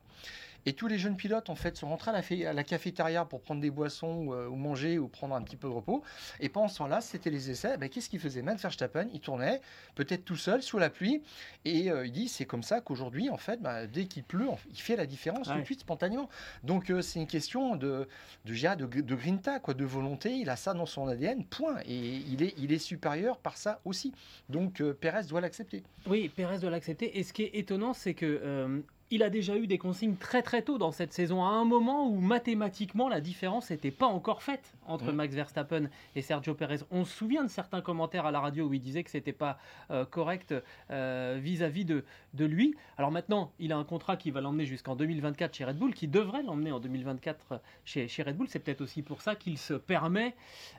[0.67, 3.41] Et tous les jeunes pilotes, en fait, sont rentrés à la, à la cafétéria pour
[3.41, 6.03] prendre des boissons euh, ou, manger ou prendre un petit peu de repos.
[6.41, 7.79] Et pendant ce temps-là, c'était les essais.
[7.79, 9.61] Ben, Qu'est-ce qu'il faisait Max Verstappen, il tournait,
[9.95, 11.23] peut-être tout seul, sous la pluie.
[11.65, 14.81] Et euh, il dit, c'est comme ça qu'aujourd'hui, en fait, ben, dès qu'il pleut, il
[14.81, 16.29] fait la différence tout de suite, spontanément.
[16.65, 18.09] Donc, euh, c'est une question de,
[18.45, 20.33] de, de, de grinta, quoi, de volonté.
[20.35, 21.77] Il a ça dans son ADN, point.
[21.87, 24.13] Et il est, il est supérieur par ça aussi.
[24.49, 25.85] Donc, Pérez doit l'accepter.
[26.09, 27.17] Oui, Pérez doit l'accepter.
[27.21, 30.63] Et ce qui est étonnant, c'est que il a déjà eu des consignes très très
[30.63, 34.73] tôt dans cette saison, à un moment où mathématiquement la différence n'était pas encore faite
[34.87, 35.17] entre Mm.
[35.17, 36.79] Max Verstappen et Sergio Perez.
[36.91, 39.59] On se souvient de certains commentaires à la radio où il disait que c'était pas
[39.91, 40.55] euh, correct
[40.91, 42.05] euh, vis-à-vis de,
[42.37, 42.77] de lui.
[42.99, 46.07] Alors maintenant, il a un contrat qui va l'emmener jusqu'en 2024 chez Red Bull, qui
[46.09, 48.49] devrait l'emmener en 2024 chez, chez Red Bull.
[48.49, 50.35] C'est peut-être aussi pour ça qu'il se permet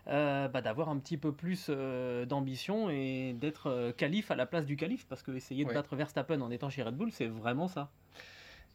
[0.08, 4.46] euh, bah, d'avoir un petit peu plus euh, d'ambition et d'être euh, calife à la
[4.46, 5.74] place du calife, parce que essayer de Ouais.
[5.76, 7.90] battre Verstappen en étant chez Red Bull, c'est vraiment ça.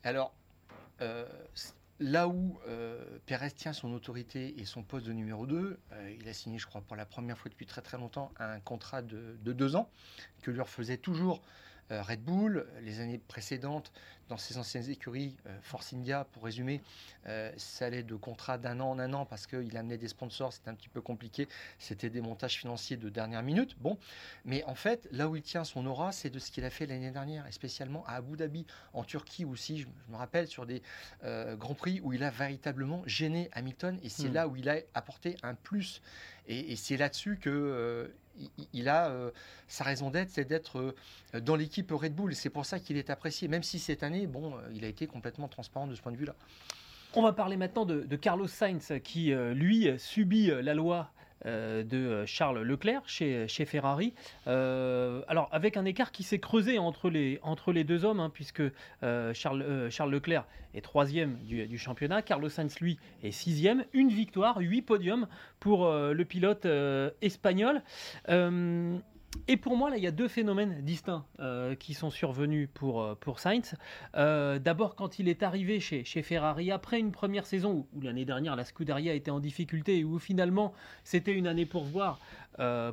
[0.05, 0.35] Alors,
[1.01, 1.26] euh,
[2.01, 6.28] là où euh, Pérez tient son autorité et son poste de numéro 2, euh, il
[6.28, 9.37] a signé, je crois, pour la première fois depuis très très longtemps, un contrat de,
[9.43, 9.89] de deux ans
[10.43, 11.41] que lui refaisait toujours euh,
[12.01, 12.66] Red Bull.
[12.82, 13.93] Les années précédentes,
[14.28, 16.80] dans ses anciennes écuries, euh, Force India, pour résumer,
[17.26, 20.53] euh, ça allait de contrat d'un an en un an parce qu'il amenait des sponsors,
[20.53, 23.76] c'était un petit peu compliqué, c'était des montages financiers de dernière minute.
[23.80, 23.99] Bon,
[24.45, 26.86] mais en fait, là où il tient son aura, c'est de ce qu'il a fait
[26.86, 28.64] l'année dernière, et spécialement à Abu Dhabi,
[28.95, 30.82] en Turquie aussi, je, je me rappelle, sur des
[31.24, 34.34] euh, Grands Prix où il a véritablement gêné Hamilton, et c'est Mm.
[34.34, 36.01] là où il a apporté un plus.
[36.47, 38.09] Et, et c'est là-dessus que euh,
[38.72, 39.30] il, a euh,
[39.68, 40.95] sa raison d'être, c'est d'être
[41.35, 42.35] euh, dans l'équipe Red Bull.
[42.35, 45.07] C'est pour ça qu'il est apprécié, même si cette année, bon, euh, il a été
[45.07, 46.35] complètement transparent de ce point de vue-là.
[47.14, 51.11] On va parler maintenant de, Carlos Sainz qui, lui, subit la loi
[51.47, 54.14] euh, de euh, Charles Leclerc chez, Ferrari.
[54.47, 58.62] Euh, alors, avec un écart qui s'est creusé entre les, deux hommes, hein, puisque
[59.03, 63.84] Charles, Leclerc est troisième du, du championnat, Carlos Sainz, lui, est sixième.
[63.93, 65.26] Une victoire, huit podiums
[65.59, 66.66] pour le pilote
[67.20, 67.82] espagnol.
[69.49, 73.03] Et pour moi, là, il y a deux phénomènes distincts euh, qui sont survenus pour,
[73.03, 73.74] euh, pour Sainz.
[74.14, 78.57] Euh, D'abord, quand il est arrivé chez, Ferrari, après une première saison où, l'année dernière
[78.57, 80.72] la Scuderia était en difficulté et où finalement
[81.03, 82.20] c'était une année pour voir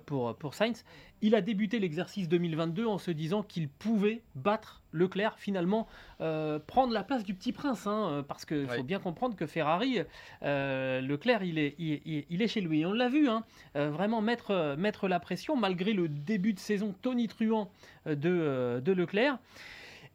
[0.06, 0.86] pour, pour Sainz,
[1.22, 5.88] il a débuté l'exercice 2022 en se disant qu'il pouvait battre Leclerc, finalement
[6.22, 9.46] euh, prendre la place du petit prince, hein, euh, parce qu'il faut bien comprendre que
[9.46, 10.00] Ferrari,
[10.44, 12.82] euh, Leclerc, il est, il, il- il est chez lui.
[12.82, 13.44] Et on l'a vu, hein,
[13.76, 17.70] euh, vraiment mettre, mettre la pression, malgré le début de saison tonitruant
[18.08, 19.38] de, de Leclerc.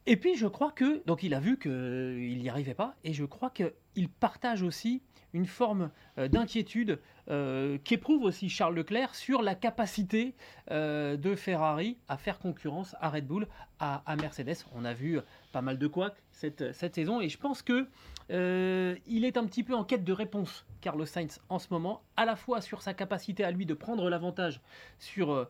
[0.07, 3.25] Et puis je crois que, donc il a vu qu'il n'y arrivait pas, et je
[3.25, 5.01] crois qu'il partage aussi
[5.35, 10.33] une forme euh, d'inquiétude euh, qu'éprouve aussi Charles Leclerc sur la capacité
[10.71, 13.47] euh, de Ferrari à faire concurrence à Red Bull,
[13.79, 14.63] à, Mercedes.
[14.73, 15.19] On a vu
[15.51, 17.87] pas mal de couacs cette, saison, et je pense que
[18.29, 22.25] il est un petit peu en quête de réponse, Carlos Sainz, en ce moment, à
[22.25, 24.61] la fois sur sa capacité à lui de prendre l'avantage
[24.97, 25.47] sur,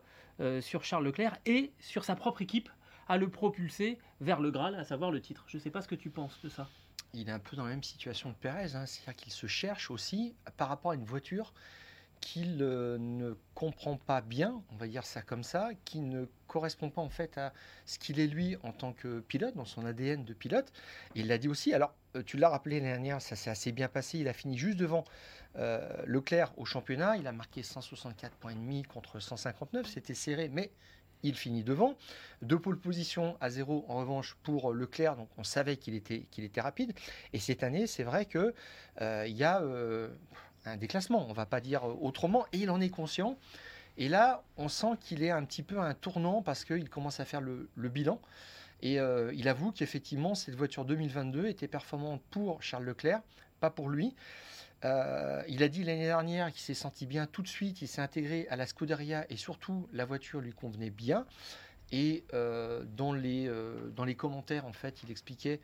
[0.60, 2.68] sur Charles Leclerc et sur sa propre équipe
[3.08, 5.44] à le propulser vers le Graal, à savoir le titre.
[5.46, 6.68] Je ne sais pas ce que tu penses de ça.
[7.16, 9.90] Il est un peu dans la même situation que Pérez, hein, c'est-à-dire qu'il se cherche
[9.90, 11.52] aussi par rapport à une voiture
[12.20, 16.90] qu'il euh, ne comprend pas bien, on va dire ça comme ça, qui ne correspond
[16.90, 17.52] pas en fait à
[17.84, 20.72] ce qu'il est lui en tant que pilote, dans son ADN de pilote.
[21.14, 23.88] Il l'a dit aussi, alors euh, tu l'as rappelé l'année dernière, ça s'est assez bien
[23.88, 25.04] passé, il a fini juste devant
[25.56, 30.48] euh, Leclerc au championnat, il a marqué 164 points et demi contre 159, c'était serré,
[30.48, 30.70] mais
[31.26, 31.96] il finit devant.
[32.42, 36.48] Deux pole position à zéro en revanche pour Leclerc, donc on savait qu'il était, qu'il
[36.58, 36.92] rapide.
[37.32, 38.54] Et cette année, c'est vrai que
[39.00, 40.08] euh, y a euh,
[40.64, 43.38] un déclassement, on va pas dire autrement, et il en est conscient.
[43.98, 47.24] Et là, on sent qu'il est un petit peu un tournant parce qu'il commence à
[47.24, 48.20] faire le, le bilan.
[48.82, 53.22] Et euh, il avoue qu'effectivement, cette voiture 2022 était performante pour Charles Leclerc,
[53.60, 54.14] pas pour lui.
[54.84, 58.02] Euh, il a dit l'année dernière qu'il s'est senti bien tout de suite, il s'est
[58.02, 61.26] intégré à la Scuderia et surtout la voiture lui convenait bien.
[61.92, 65.60] Et euh, dans, les, euh, dans les commentaires, en fait, il expliquait,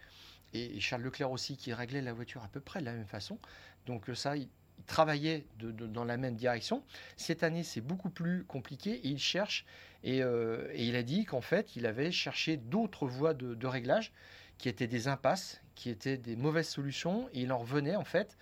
[0.55, 3.39] et, Charles Leclerc aussi, qu'il réglait la voiture à peu près de la même façon.
[3.87, 4.49] Donc ça, il,
[4.79, 6.83] il travaillait dans la même direction.
[7.17, 9.65] Cette année, c'est beaucoup plus compliqué et il cherche.
[10.03, 14.13] Et, et il a dit qu'en fait, il avait cherché d'autres voies de, de réglage
[14.59, 17.29] qui étaient des impasses, qui étaient des mauvaises solutions.
[17.33, 18.37] Et il en revenait en fait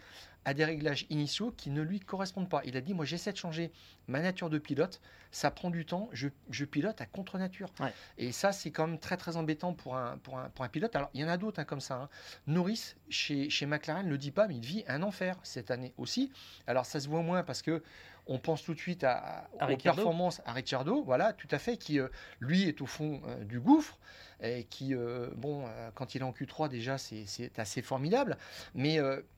[0.45, 2.63] à des réglages initiaux qui ne lui correspondent pas.
[2.65, 3.73] Il a dit, moi j'essaie de changer
[4.09, 7.71] ma nature de pilote, ça prend du temps, je, je pilote à contre-nature.
[7.79, 7.93] Ouais.
[8.19, 10.97] Et ça, c'est quand même très très embêtant pour un, pour un, pour un pilote.
[10.97, 11.95] Alors, il y en a d'autres hein, comme ça.
[11.97, 12.09] hein.
[12.47, 15.93] Norris, chez, chez McLaren, ne le dit pas, mais il vit un enfer cette année
[15.99, 16.33] aussi.
[16.67, 17.83] Alors, ça se voit moins parce que
[18.31, 21.99] on pense tout de suite à, aux performances à Ricciardo, voilà, tout à fait, qui
[21.99, 22.09] euh,
[22.39, 23.99] lui est au fond euh, du gouffre
[24.41, 25.65] et qui, euh, bon,
[25.95, 28.39] quand il est en Q3 déjà, c'est assez formidable.
[28.75, 28.95] Mais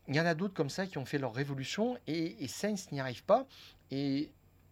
[0.07, 2.93] il y en a d'autres comme ça qui ont fait leur révolution et, et Sainz
[2.93, 3.49] n'y arrive pas.
[3.90, 4.30] Et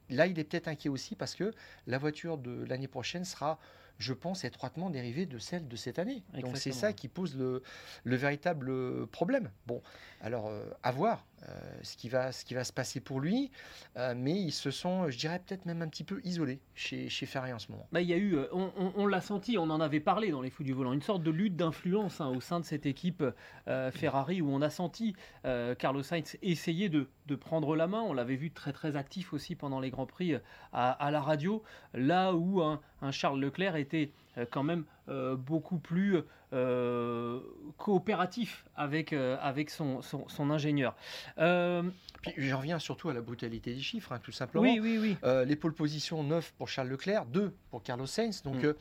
[0.09, 1.53] là, il est peut-être inquiet aussi parce que
[1.89, 3.59] la voiture de l'année prochaine sera,
[3.99, 6.23] je pense, étroitement dérivée de celle de cette année.
[6.41, 7.65] Donc c'est ça qui pose le,
[8.05, 9.51] le véritable problème.
[9.67, 9.83] Bon,
[10.21, 11.27] alors euh, à voir,
[11.83, 13.51] ce, qui va, ce qui va se passer pour lui,
[14.15, 17.53] mais ils se sont, je dirais, peut-être même un petit peu isolés chez, chez Ferrari
[17.55, 17.89] en ce moment.
[17.93, 20.63] Bah, il y a eu, on, l'a senti, on en avait parlé dans les fous
[20.63, 23.25] du volant, une sorte de lutte d'influence hein, au sein de cette équipe
[23.67, 25.15] Ferrari où on a senti
[25.79, 27.09] Carlos Sainz essayer de,
[27.41, 28.03] prendre la main.
[28.03, 30.35] On l'avait vu très très actif aussi pendant les Grands Prix
[30.73, 31.63] à, la radio,
[31.95, 32.81] là où un
[33.13, 34.13] Charles Leclerc était
[34.51, 36.19] quand même euh, beaucoup plus
[36.53, 37.41] euh,
[37.79, 40.95] coopératif avec, euh, avec son, son, ingénieur.
[41.37, 44.63] Puis j'en reviens surtout à la brutalité des chiffres, hein, tout simplement.
[44.63, 45.17] Oui, oui, oui.
[45.47, 48.43] les pole positions 9 pour Charles Leclerc, 2 pour Carlos Sainz.
[48.43, 48.75] Donc mm.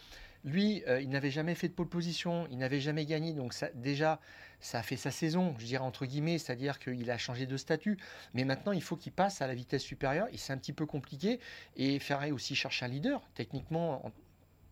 [0.43, 3.33] lui, il n'avait jamais fait de pole position, il n'avait jamais gagné.
[3.33, 4.19] Donc ça, déjà,
[4.59, 7.97] ça a fait sa saison, je dirais entre guillemets, c'est-à-dire qu'il a changé de statut.
[8.35, 10.27] Mais maintenant, il faut qu'il passe à la vitesse supérieure.
[10.31, 11.39] Et c'est un petit peu compliqué.
[11.75, 13.23] Et Ferrari aussi cherche un leader.
[13.33, 14.11] Techniquement, en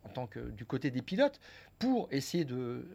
[0.07, 1.39] tant que du côté des pilotes
[1.79, 2.85] pour essayer de,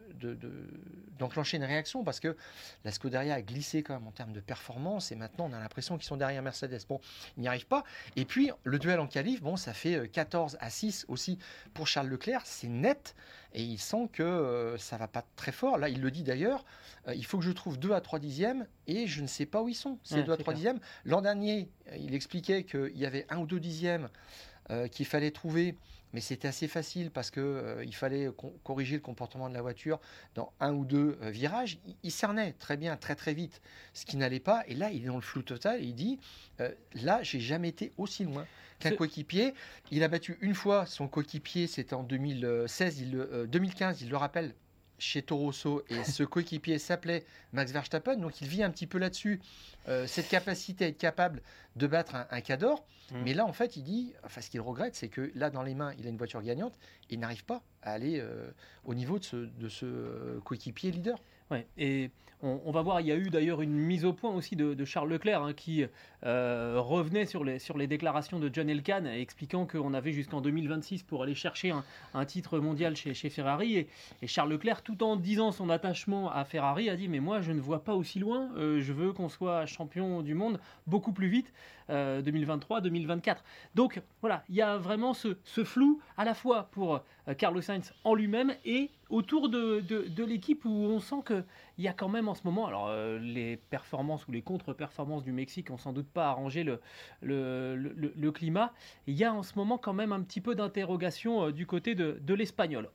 [1.17, 2.35] d'enclencher une réaction parce que
[2.83, 5.97] la Scuderia a glissé quand même en termes de performance et maintenant on a l'impression
[5.97, 6.81] qu'ils sont derrière Mercedes.
[6.89, 6.99] Bon,
[7.37, 7.83] ils n'y arrivent pas.
[8.15, 11.39] Et puis le duel en qualif, bon, ça fait 14 euh, à 6 aussi
[11.73, 13.15] pour Charles Leclerc, c'est net
[13.53, 15.77] et il sent que euh, ça va pas très fort.
[15.77, 16.65] Là, il le dit d'ailleurs,
[17.07, 19.61] euh, il faut que je trouve 2 à 3 dixièmes et je ne sais pas
[19.61, 20.79] où ils sont, ces 2 à 3 dixièmes.
[21.05, 24.09] L'an dernier, il expliquait qu'il y avait 1 ou 2 dixièmes
[24.91, 25.77] qu'il fallait trouver
[26.13, 28.29] mais c'était assez facile parce que euh, il fallait
[28.63, 29.99] corriger le comportement de la voiture
[30.35, 31.79] dans un ou deux euh, virages.
[32.03, 33.61] Il, cernait très bien, très très vite,
[33.93, 34.63] ce qui n'allait pas.
[34.67, 35.81] Et là, il est dans le flou total.
[35.81, 36.19] Et il dit
[36.59, 38.45] euh, là, j'ai jamais été aussi loin
[38.79, 39.53] qu'un coéquipier.
[39.91, 44.53] Il a battu une fois son coéquipier, c'était en 2016, il, 2015, il le rappelle,
[45.03, 48.97] chez Toro Rosso et ce coéquipier s'appelait Max Verstappen, donc il vit un petit peu
[48.97, 49.41] là-dessus,
[49.87, 51.41] euh, cette capacité à être capable
[51.75, 52.85] de battre un, un Cador.
[53.13, 53.23] Mm.
[53.23, 55.75] Mais là, en fait, il dit, enfin, ce qu'il regrette, c'est que là, dans les
[55.75, 56.77] mains, il a une voiture gagnante
[57.09, 58.49] et il n'arrive pas à aller euh,
[58.83, 61.19] au niveau de ce, de ce euh, coéquipier leader.
[61.51, 62.09] Ouais, et
[62.43, 65.09] on, va voir, il y a eu d'ailleurs une mise au point aussi de, Charles
[65.09, 65.85] Leclerc hein, qui
[66.25, 71.03] euh, revenait sur les, sur les déclarations de John Elkann expliquant qu'on avait jusqu'en 2026
[71.03, 71.73] pour aller chercher
[72.13, 73.87] un, titre mondial chez, Ferrari.
[74.21, 77.53] Et, Charles Leclerc, tout en disant son attachement à Ferrari, a dit Mais moi, je
[77.53, 81.53] ne vois pas aussi loin, je veux qu'on soit champion du monde beaucoup plus vite,
[81.89, 83.37] 2023-2024.
[83.75, 87.01] Donc voilà, il y a vraiment ce flou à la fois pour
[87.37, 91.43] Carlos Sainz en lui-même et autour de, l'équipe où on sent qu'il
[91.77, 95.31] y a quand même en ce moment, alors euh, les performances ou les contre-performances du
[95.31, 96.63] Mexique ont sans doute pas arrangé
[97.21, 98.73] le, climat,
[99.07, 101.95] il y a en ce moment quand même un petit peu d'interrogation euh, du côté
[101.95, 102.89] de, l'Espagnol.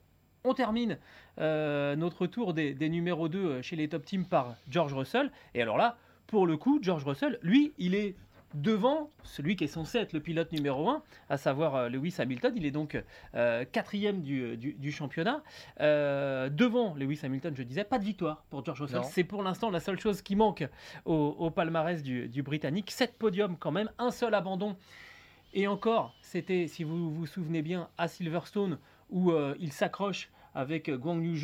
[0.45, 0.99] On termine
[1.41, 5.31] euh, notre tour des, des numéros 2 chez les top teams par George Russell.
[5.55, 8.15] Et alors là, pour le coup, George Russell, lui, il est
[8.55, 12.53] devant celui qui est censé être le pilote numéro 1, à savoir euh, Lewis Hamilton.
[12.57, 13.01] Il est donc
[13.35, 15.43] euh, quatrième du, du, championnat.
[15.81, 19.03] Euh, devant Lewis Hamilton, je disais, pas de victoire pour George Russell.
[19.05, 20.67] C'est pour l'instant la seule chose qui manque
[21.05, 22.91] au, palmarès du, du, Britannique.
[22.91, 24.77] Sept podiums quand même, un seul abandon.
[25.55, 28.79] Et encore, c'était, si vous vous souvenez bien, à Silverstone,
[29.11, 31.39] où il s'accroche avec Guang Yu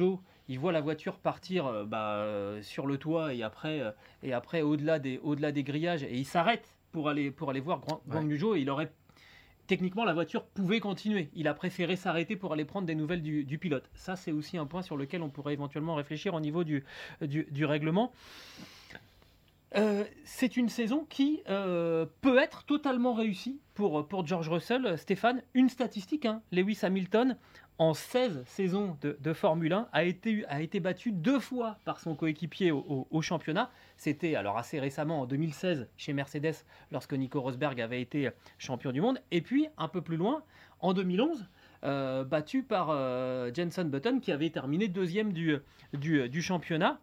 [0.47, 2.27] il voit la voiture partir bah,
[2.61, 3.81] sur le toit et après,
[4.23, 7.81] et après au-delà des, au-delà des grillages et il s'arrête pour aller, pour aller voir
[8.07, 8.93] Guang Yu il aurait
[9.67, 11.29] techniquement, la voiture pouvait continuer.
[11.35, 13.91] Il a préféré s'arrêter pour aller prendre des nouvelles du, pilote.
[13.95, 16.85] Ça, c'est aussi un point sur lequel on pourrait éventuellement réfléchir au niveau du,
[17.21, 18.13] du, règlement.
[19.75, 24.97] Euh, c'est une saison qui euh, peut être totalement réussie pour, pour George Russell.
[24.97, 26.43] Stéphane, une statistique, hein.
[26.53, 27.37] Lewis Hamilton
[27.79, 33.22] en 16 saisons de, Formule 1, a été, battu deux fois par son coéquipier au,
[33.22, 33.70] championnat.
[33.97, 36.55] C'était alors assez récemment en 2016 chez Mercedes
[36.93, 39.20] lorsque Nico Rosberg avait été champion du monde.
[39.31, 40.45] Et puis un peu plus loin,
[40.81, 41.47] en 2011,
[41.85, 45.57] euh, battu par euh, Jenson Button qui avait terminé deuxième du,
[45.93, 47.01] du, du championnat.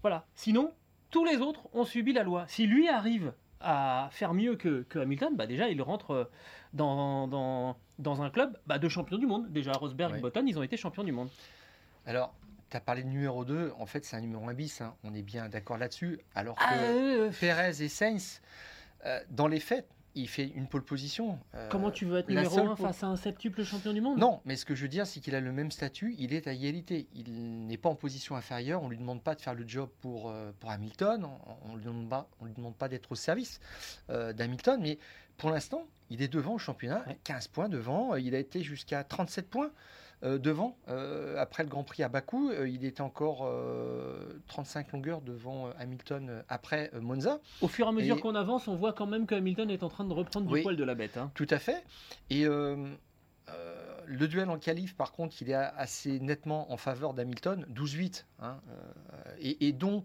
[0.00, 0.26] Voilà.
[0.34, 0.72] Sinon,
[1.10, 2.44] tous les autres ont subi la loi.
[2.48, 6.24] Si lui arrive à faire mieux que, Hamilton, bah déjà il rentre euh,
[6.72, 9.50] dans, dans, dans un club bah, de champions du monde.
[9.50, 11.28] Déjà Rosberg et Button, ils ont été champions du monde.
[12.06, 12.34] Alors,
[12.70, 14.94] tu as parlé de numéro 2, en fait c'est un numéro 1 bis, hein.
[15.04, 16.20] on est bien d'accord là-dessus.
[16.34, 18.40] Alors ah, que Perez et Sainz,
[19.06, 21.38] euh, dans les faits, il fait une pole position.
[21.54, 24.18] Euh, Comment tu veux être numéro 1 face à un septuple champion du monde?
[24.18, 26.46] Non, mais ce que je veux dire, c'est qu'il a le même statut, il est
[26.46, 27.08] à égalité.
[27.14, 29.88] Il n'est pas en position inférieure, on ne lui demande pas de faire le job
[30.00, 31.26] pour, euh, pour Hamilton,
[31.64, 33.60] on ne lui demande pas, lui demande pas d'être au service
[34.10, 34.98] euh, d'Hamilton, mais
[35.36, 39.48] pour l'instant, il est devant au championnat, 15 points devant, il a été jusqu'à 37
[39.48, 39.70] points.
[40.24, 40.76] Euh, devant.
[40.88, 43.48] Euh, après le Grand Prix à Bakou, euh, il était encore
[44.48, 47.38] 35 longueurs devant Hamilton après Monza.
[47.60, 49.88] Au fur et à mesure qu'on avance, on voit quand même que Hamilton est en
[49.88, 51.16] train de reprendre du poil de la bête.
[51.16, 51.30] Hein.
[51.34, 51.84] Tout à fait.
[52.30, 58.24] Et le duel en qualif, par contre, il est assez nettement en faveur d'Hamilton, 12-8,
[58.40, 58.58] hein,
[59.40, 60.02] et, dont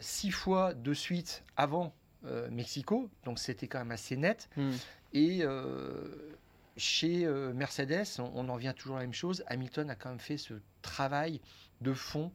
[0.00, 1.92] six fois de suite avant
[2.50, 4.48] Mexico, donc c'était quand même assez net.
[4.56, 4.72] Hmm.
[5.12, 5.42] Et
[6.76, 9.44] chez Mercedes, on, en vient toujours à la même chose.
[9.46, 11.40] Hamilton a quand même fait ce travail
[11.80, 12.30] de fond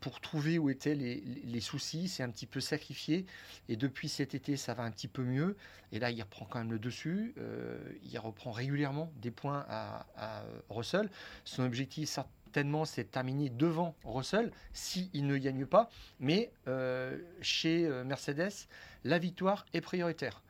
[0.00, 2.08] pour trouver où étaient les, soucis.
[2.08, 3.26] C'est un petit peu sacrifié.
[3.68, 5.56] Et depuis cet été, ça va un petit peu mieux.
[5.92, 7.34] Et là, il reprend quand même le dessus.
[7.38, 11.10] Euh, il reprend régulièrement des points à, Russell.
[11.44, 15.90] Son objectif, certainement, c'est de terminer devant Russell s'il ne gagne pas.
[16.20, 18.68] Mais euh, chez euh, Mercedes,
[19.04, 20.42] la victoire est prioritaire.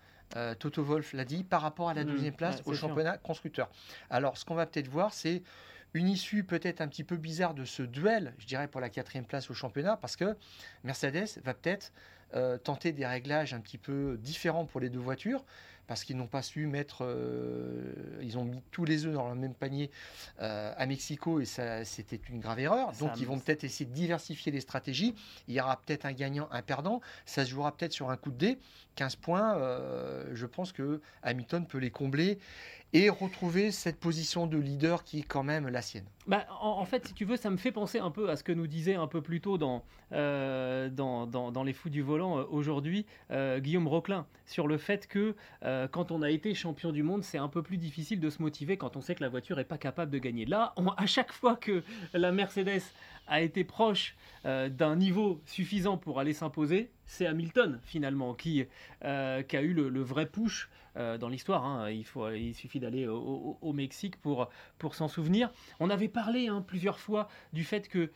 [0.59, 2.09] Toto Wolf l'a dit, par rapport à la mmh.
[2.09, 3.71] deuxième place au championnat constructeur.
[4.11, 5.43] Alors, ce qu'on va peut-être voir, c'est
[5.95, 9.25] une issue peut-être un petit peu bizarre de ce duel, je dirais, pour la quatrième
[9.25, 10.37] place au championnat, parce que
[10.85, 11.93] Mercedes va peut-être
[12.35, 15.45] euh, tenter des réglages un petit peu différents pour les deux voitures
[15.89, 16.99] parce qu'ils n'ont pas su mettre.
[17.01, 19.91] Euh, ils ont mis tous les œufs dans le même panier
[20.41, 22.93] euh, à Mexico et ça, c'était une grave erreur.
[23.01, 25.15] Donc, ils vont peut-être essayer de diversifier les stratégies.
[25.49, 27.01] Il y aura peut-être un gagnant, un perdant.
[27.27, 28.59] Ça se jouera peut-être sur un coup de dé.
[28.95, 29.55] 15 points,
[30.33, 32.39] je pense que Hamilton peut les combler
[32.93, 36.07] et retrouver cette position de leader qui est quand même la sienne.
[36.27, 38.53] Bah, en, fait, si tu veux, ça me fait penser un peu à ce que
[38.53, 43.07] nous disait un peu plus tôt dans, dans, dans, dans, Les Fous du Volant aujourd'hui
[43.31, 47.39] Guillaume Roquelin sur le fait que euh, quand on a été champion du monde, c'est
[47.39, 49.79] un peu plus difficile de se motiver quand on sait que la voiture n'est pas
[49.79, 50.47] capable de gagner.
[50.47, 51.83] Là, à chaque fois que
[52.15, 52.83] la Mercedes
[53.27, 54.17] a été proche
[54.47, 58.65] euh, d'un niveau suffisant pour aller s'imposer, c'est Hamilton finalement qui,
[59.05, 60.69] euh, qui a eu le, vrai push
[61.21, 61.65] dans l'histoire.
[61.65, 61.91] Hein.
[61.91, 62.05] Il,
[62.37, 65.51] il suffit d'aller au, Mexique pour, pour s'en souvenir.
[65.81, 68.11] On avait parlé hein, plusieurs fois du fait que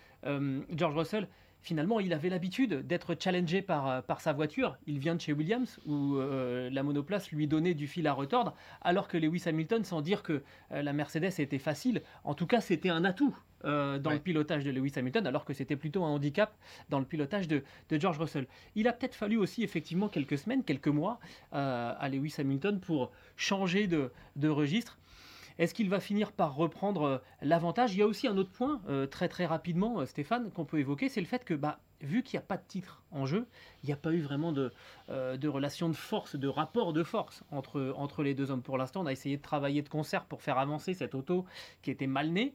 [0.70, 1.28] George Russell
[1.62, 4.76] finalement, il avait l'habitude d'être challengé par, euh, par sa voiture.
[4.86, 8.54] Il vient de chez Williams, où euh, la monoplace lui donnait du fil à retordre,
[8.82, 12.60] alors que Lewis Hamilton, sans dire que euh, la Mercedes était facile, en tout cas,
[12.60, 13.36] c'était un atout.
[13.64, 16.56] Dans le pilotage de Lewis Hamilton, alors que c'était plutôt un handicap
[16.88, 18.46] dans le pilotage de, George Russell.
[18.74, 21.20] Il a peut-être fallu aussi effectivement quelques semaines, quelques mois
[21.52, 24.98] à Lewis Hamilton pour changer de, de registre.
[25.58, 27.94] Est-ce qu'il va finir par reprendre euh, l'avantage?
[27.94, 30.78] Il y a aussi un autre point, euh, très très rapidement, euh, Stéphane, qu'on peut
[30.78, 33.46] évoquer, c'est le fait que, bah, vu qu'il n'y a pas de titre en jeu,
[33.82, 34.72] il n'y a pas eu vraiment de,
[35.08, 38.62] de, relation de force, de rapport de force entre, entre les deux hommes.
[38.62, 41.44] Pour l'instant, on a essayé de travailler de concert pour faire avancer cette auto
[41.82, 42.52] qui était mal née.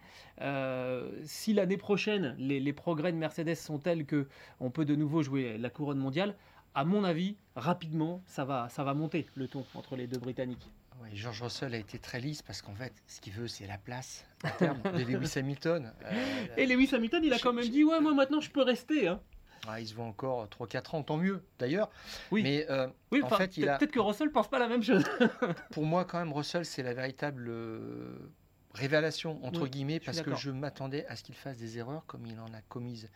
[1.24, 4.28] si l'année prochaine, les, les, progrès de Mercedes sont tels que
[4.60, 6.36] on peut de nouveau jouer la couronne mondiale,
[6.78, 10.70] à mon avis, rapidement, ça va, ça va monter le ton entre les deux Britanniques.
[11.14, 14.26] George Russell a été très lisse parce qu'en fait, ce qu'il veut, c'est la place
[14.44, 15.92] à terme de Lewis Hamilton.
[16.06, 19.08] Euh, et Lewis Hamilton, il a quand même dit Ouais, moi maintenant je peux rester.
[19.08, 19.20] Hein.
[19.68, 21.90] Ah, il se voit encore 3-4 ans, tant mieux d'ailleurs.
[22.32, 23.78] Oui, mais euh, oui, en fait, il a...
[23.78, 25.04] peut-être que Russell pense pas la même chose.
[25.72, 28.16] Pour moi, quand même, Russell, c'est la véritable euh,
[28.74, 32.40] révélation, entre guillemets, parce que je m'attendais à ce qu'il fasse des erreurs comme il
[32.40, 33.10] en a commises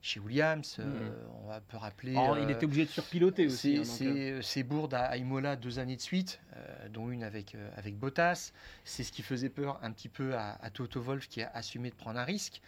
[0.00, 0.76] chez Williams.
[0.78, 1.12] Euh, mm.
[1.48, 2.14] on peut rappeler.
[2.16, 3.84] Oh, il était obligé de surpiloter aussi.
[3.84, 7.96] C'est hein, bourdes à, Imola deux années de suite, euh, dont une avec, euh, avec
[7.96, 8.52] Bottas.
[8.84, 11.94] C'est ce qui faisait peur un petit peu à, Toto Wolff qui a assumé de
[11.94, 12.60] prendre un risque.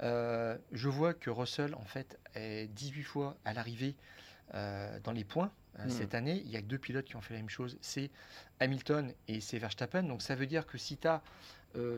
[0.00, 3.94] je vois que Russell, en fait, est 18 fois à l'arrivée
[4.52, 5.52] dans les points.
[5.78, 5.88] Mm.
[5.90, 8.10] Cette année, il y a deux pilotes qui ont fait la même chose, c'est
[8.58, 10.02] Hamilton et c'est Verstappen.
[10.02, 11.22] Donc ça veut dire que si as,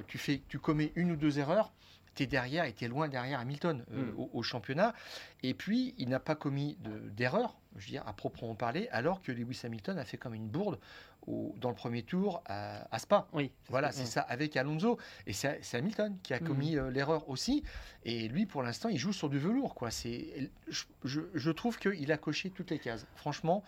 [0.07, 1.73] tu, fais, tu commets une ou deux erreurs,
[2.15, 4.29] tu es derrière et tu es loin derrière Hamilton euh, mm.
[4.33, 4.95] au, championnat.
[5.43, 6.79] Et puis, il n'a pas commis
[7.17, 10.49] d'erreur, je veux dire, à proprement parler, alors que Lewis Hamilton a fait comme une
[10.49, 10.79] bourde
[11.27, 13.29] dans le premier tour à, Spa.
[13.33, 14.99] Oui, voilà, c'est ça, avec Alonso.
[15.27, 16.45] Et c'est Hamilton qui a mm.
[16.45, 17.63] commis euh, l'erreur aussi.
[18.05, 19.75] Et lui, pour l'instant, il joue sur du velours.
[19.75, 19.91] Quoi.
[19.91, 23.63] Je, je, je trouve qu'il a coché toutes les cases, franchement.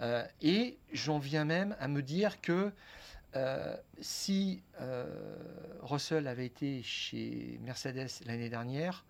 [0.00, 2.72] Euh, et j'en viens même à me dire que
[3.36, 5.06] euh, si euh,
[5.82, 9.04] Russell avait été chez Mercedes l'année dernière,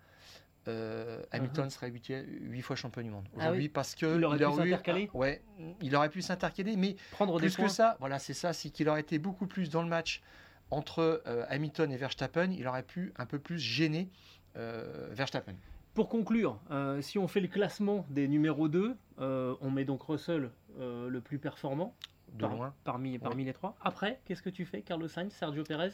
[0.67, 1.69] euh, Hamilton uh-huh.
[1.69, 3.27] serait 8, fois champion du monde.
[3.33, 5.09] Ah Aujourd'hui, parce que il aurait pu s'intercaler?
[5.13, 5.41] Ouais,
[5.81, 9.01] il aurait pu s'intercaler, mais prendre plus que ça, voilà, c'est ça, c'est qu'il aurait
[9.01, 10.23] été beaucoup plus dans le match
[10.71, 14.09] entre Hamilton et Verstappen, il aurait pu un peu plus gêner
[14.55, 15.53] Verstappen.
[15.93, 16.59] Pour conclure,
[17.01, 20.49] si on fait le classement des numéros 2, on met donc Russell
[20.79, 21.95] le plus performant
[22.37, 22.73] de loin.
[22.83, 23.75] Parmi, parmi les trois.
[23.81, 25.91] Après, qu'est-ce que tu fais, Carlos Sainz, Sergio Perez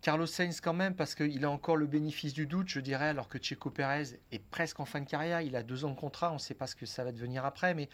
[0.00, 3.26] Carlos Sainz quand même, parce qu'il a encore le bénéfice du doute, je dirais, alors
[3.26, 5.40] que Checo Pérez est presque en fin de carrière.
[5.40, 7.46] Il a deux ans de contrat, on ne sait pas ce que ça va devenir
[7.46, 7.88] après, mais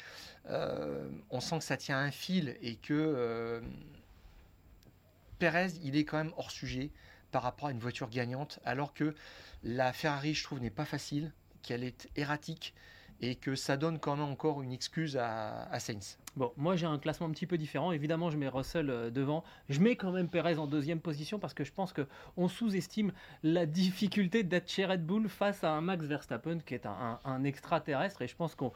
[0.48, 3.60] euh, on sent que ça tient un fil et que euh,
[5.38, 6.90] Pérez, il est quand même hors sujet
[7.30, 9.14] par rapport à une voiture gagnante, alors que
[9.62, 12.74] la Ferrari, je trouve, n'est pas facile, qu'elle est erratique
[13.20, 16.18] et que ça donne quand même encore une excuse à, Sainz.
[16.36, 17.90] Bon, moi j'ai un classement un petit peu différent.
[17.92, 19.42] Évidemment, je mets Russell euh, devant.
[19.68, 23.12] Je mets quand même Perez en deuxième position parce que je pense qu'on sous-estime
[23.42, 27.30] la difficulté d'être chez Red Bull face à un Max Verstappen qui est un, un-
[27.30, 28.22] un extraterrestre.
[28.22, 28.72] Et je pense qu'on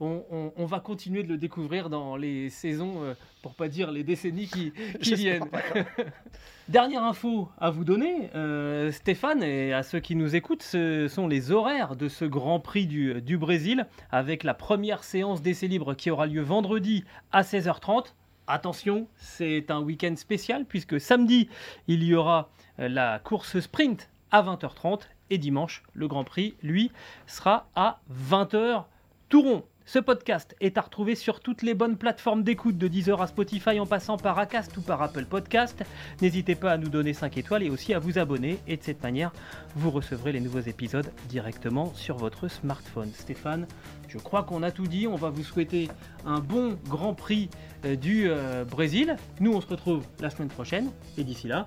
[0.00, 3.90] on, on- on va continuer de le découvrir dans les saisons, euh, pour pas dire
[3.90, 4.72] les décennies qui,
[5.14, 5.48] viennent.
[6.68, 11.26] Dernière info à vous donner, euh, Stéphane, et à ceux qui nous écoutent, ce sont
[11.26, 15.94] les horaires de ce Grand Prix du, du Brésil, avec la première séance d'essai libre
[15.94, 16.97] qui aura lieu vendredi
[17.32, 18.14] à 16h30.
[18.46, 21.48] Attention, c'est un week-end spécial, puisque samedi,
[21.86, 26.90] il y aura euh, la course sprint à 20h30, et dimanche, le Grand Prix, lui,
[27.26, 28.84] sera à 20h
[29.28, 29.64] tout rond.
[29.88, 33.80] Ce podcast est à retrouver sur toutes les bonnes plateformes d'écoute de Deezer à Spotify
[33.80, 35.82] en passant par Acast ou par Apple Podcast.
[36.20, 38.58] N'hésitez pas à nous donner 5 étoiles et aussi à vous abonner.
[38.68, 39.32] Et de cette manière,
[39.76, 43.10] vous recevrez les nouveaux épisodes directement sur votre smartphone.
[43.14, 43.66] Stéphane,
[44.08, 45.06] je crois qu'on a tout dit.
[45.06, 45.88] On va vous souhaiter
[46.26, 47.48] un bon Grand Prix
[47.86, 49.16] euh, du euh, Brésil.
[49.40, 50.90] Nous, on se retrouve la semaine prochaine.
[51.16, 51.64] Et d'ici là,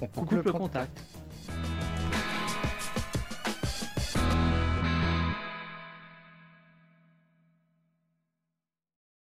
[0.00, 1.02] On coupe le contact.